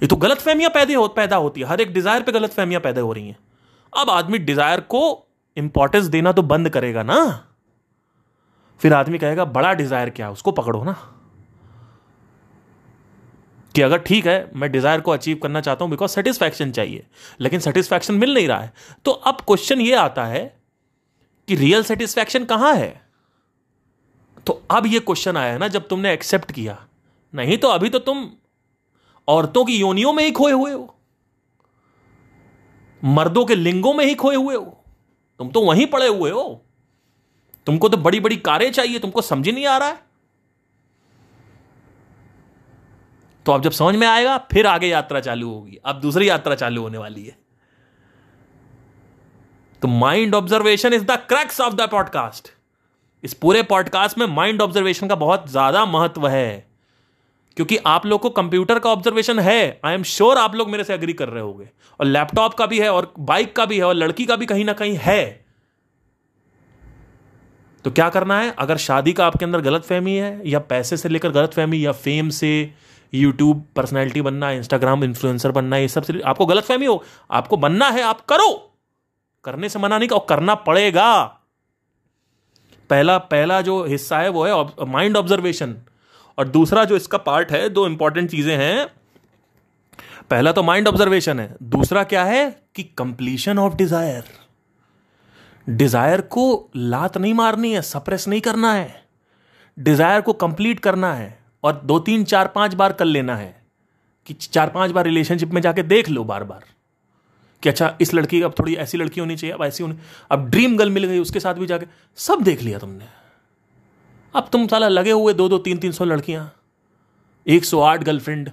[0.00, 3.00] ये तो गलत फहमियाँ पैदा पैदा होती है, हर एक डिज़ायर पे गलत फहमियाँ पैदा
[3.00, 3.36] हो रही हैं।
[3.94, 5.02] अब आदमी डिज़ायर को
[5.56, 7.18] इंपॉर्टेंस देना तो बंद करेगा ना।
[8.80, 10.96] फिर आदमी कहेगा, बड़ा डिज़ायर क्या उसको पकड़ो ना।
[13.74, 17.06] कि अगर ठीक है, मैं डिज़ायर को अचीव करना चाहता हूँ बिकॉज़ सेटिस्फैक्शन चाहिए,
[17.40, 18.72] लेकिन सेटिस्फैक्शन मिल नहीं रहा है।
[19.04, 20.44] तो अब क्वेश्चन ये आता है
[21.48, 23.02] कि रियल सेटिस्फैक्शन कहाँ है?
[24.46, 26.78] तो अब ये क्वेश्चन आया ना, जब तुमने एक्सेप्ट किया।
[27.34, 28.28] नहीं तो अभी तो तुम
[29.28, 30.94] औरतों की योनियों में ही खोए हुए हो।
[33.04, 34.84] मर्दों के लिंगों में ही खोए हुए हो।
[35.40, 36.64] तुम तो वहीं पड़े हुए हो।
[37.66, 40.02] तुमको तो बड़ी बड़ी कारें चाहिए, तुमको समझ नहीं आ रहा है।
[43.46, 46.82] तो अब जब समझ में आएगा, फिर आगे यात्रा चालू होगी। अब दूसरी यात्रा चालू
[46.82, 47.36] होने वाली है।
[49.82, 52.48] तो mind observation is the crux of the podcast
[53.24, 56.73] इस पूरे पॉडकास्ट में माइंड ऑब्जर्वेशन का बहुत ज़्यादा महत्व है।
[57.56, 60.92] क्योंकि आप लोग को कंप्यूटर का ऑब्जर्वेशन है। आई एम श्योर आप लोग मेरे से
[60.92, 61.68] अग्री कर रहे होंगे।
[62.00, 64.64] और लैपटॉप का भी है, और बाइक का भी है, और लड़की का भी कहीं
[64.64, 65.44] ना कहीं है।
[67.84, 68.54] तो क्या करना है?
[68.58, 71.92] अगर शादी का आपके अंदर गलत फहमी है, या पैसे से लेकर गलत फहमी या
[71.92, 72.74] फेम से
[73.14, 78.02] यूट्यूब पर्सनैलिटी बनना इंस्टाग्राम इन्फ्लुएंसर बनना, ये सबसे आपको गलत फहमी हो, आपको बनना है,
[78.02, 78.70] आप करो।
[79.44, 81.24] करने से मना नहीं और करना पड़ेगा।
[82.90, 85.76] पहला पहला जो हिस्सा है, वो है माइंड ऑब्जर्वेशन
[86.38, 88.86] और दूसरा जो इसका पार्ट है, दो इंपॉर्टेंट चीज़ें हैं।
[90.30, 92.50] पहला तो माइंड ऑब्जर्वेशन है, दूसरा क्या है?
[92.74, 94.24] कि कंप्लीशन ऑफ़ डिज़ायर
[95.66, 99.02] डिज़ायर को लात नहीं मारनी है सप्रेस नहीं करना है।
[99.78, 103.54] डिज़ायर को कंप्लीट करना है और दो, तीन, चार, पाँच बार कर लेना है
[104.26, 106.64] कि चार, पाँच बार रिलेशनशिप में जाके देख लो बार बार
[107.62, 109.96] कि अच्छा इस लड़की, अब थोड़ी ऐसी लड़की होनी चाहिए, अब ऐसी होनी
[110.30, 111.86] अब ड्रीम गर्ल मिल गई उसके साथ भी जाके,
[112.18, 113.04] सब देख लिया तुमने।
[114.34, 116.50] अब तुम साला लगे हुए दो दो तीन तीन सौ लड़कियाँ।
[117.46, 118.50] एक सौ आठ गर्लफ्रेंड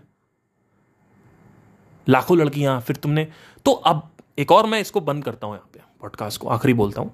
[2.07, 3.27] लाखों लड़कियाँ, फिर तुमने
[3.65, 4.09] तो अब
[4.39, 7.11] एक और मैं इसको बंद करता हूँ यहाँ पे पॉडकास्ट को, आखिरी बोलता हूँ।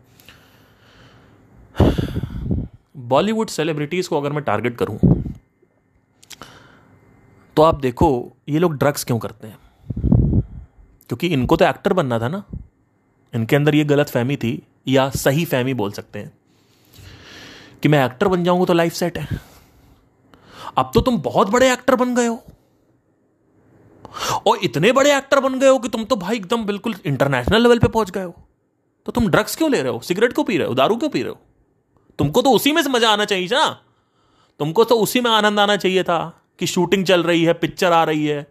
[3.07, 4.99] बॉलीवुड सेलिब्रिटीज को अगर मैं टारगेट करूँ
[7.57, 9.57] तो आप देखो, ये लोग ड्रग्स क्यों करते हैं?
[11.09, 12.43] क्योंकि इनको तो एक्टर बनना था ना।
[13.33, 16.31] इनके अंदर ये गलत फहमी थी, या सही फहमी बोल सकते हैं।
[17.83, 19.39] कि मैं एक्टर बन जाऊँगा तो लाइफ सेट है।
[20.77, 22.43] अब तो तुम बहुत बड़े एक्टर बन गए हो।
[24.47, 27.79] और इतने बड़े एक्टर बन गए हो कि तुम तो भाई एकदम बिल्कुल इंटरनेशनल लेवल
[27.79, 28.33] पे पहुँच गए हो।
[29.05, 29.99] तो तुम ड्रग्स क्यों ले रहे हो?
[29.99, 30.73] सिगरेट क्यों पी रहे हो?
[30.73, 31.39] दारू क्यों पी रहे हो?
[32.19, 33.67] तुमको तो उसी में से मज़ा आना चाहिए ना?
[34.59, 36.19] तुमको तो उसी में आनंद आना चाहिए था
[36.59, 38.41] कि शूटिंग चल रही है पिक्चर आ रही है।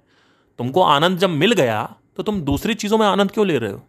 [0.59, 1.83] तुमको आनंद जब मिल गया
[2.17, 3.83] तो तुम दूसरी चीज़ों में आनंद क्यों ले रहे हो?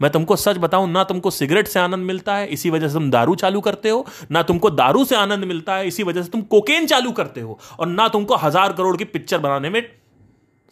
[0.00, 3.10] मैं तुमको सच बताऊँ, ना तुमको सिगरेट से आनंद मिलता है, इसी वजह से तुम
[3.10, 6.42] दारू चालू करते हो, ना तुमको दारू से आनंद मिलता है, इसी वजह से तुम
[6.42, 9.82] कोकेन चालू करते हो, और ना तुमको हज़ार करोड़ की पिक्चर बनाने में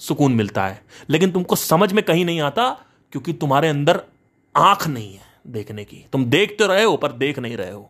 [0.01, 2.69] सुकून मिलता है। लेकिन तुमको समझ में कहीं नहीं आता,
[3.13, 4.01] क्योंकि तुम्हारे अंदर
[4.55, 7.89] आँख नहीं है देखने की। तुम देख तो रहे हो, पर देख नहीं रहे हो।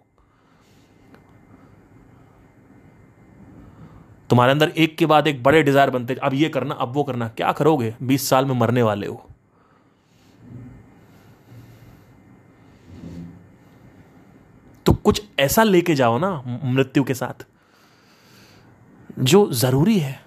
[4.31, 7.29] तुम्हारे अंदर एक के बाद एक बड़े डिज़ायर बनते, अब ये करना, अब वो करना,
[7.29, 7.95] क्या करोगे?
[8.03, 9.29] बीस साल में मरने वाले हो।
[14.87, 17.47] तो कुछ ऐसा लेके जाओ ना मृत्यु के साथ।
[19.19, 20.25] जो ज़रूरी है,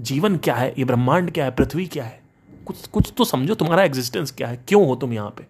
[0.00, 2.22] जीवन क्या है, ये ब्रह्मांड क्या है, पृथ्वी क्या है,
[2.66, 5.46] कुछ कुछ तो समझो तुम्हारा एग्जिस्टेंस क्या है, क्यों हो तुम यहाँ पे?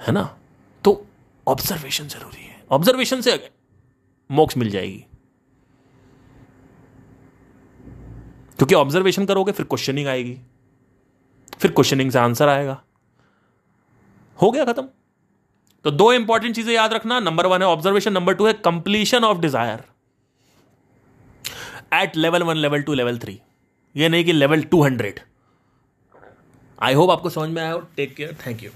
[0.00, 0.38] है ना?
[0.84, 1.06] तो
[1.48, 3.50] ऑब्जर्वेशन ज़रूरी है। ऑब्जर्वेशन से
[4.30, 5.06] मोक्ष मिल जाएगी।
[8.56, 10.40] क्योंकि ऑब्जर्वेशन करोगे, फिर क्वेश्चनिंग आएगी।
[11.58, 12.82] फिर क्वेश्चनिंग से आंसर आएगा।
[14.42, 14.88] हो गया खत्म।
[15.86, 19.38] तो दो इंपॉर्टेंट चीज़ें याद रखना। नंबर वन है ऑब्जर्वेशन नंबर टू है completion of
[19.40, 19.84] desire
[21.94, 23.38] at level one level two level three
[23.94, 25.20] ये नहीं कि level two hundred
[26.78, 28.70] I hope आपको समझ में आया हो। Take care thank you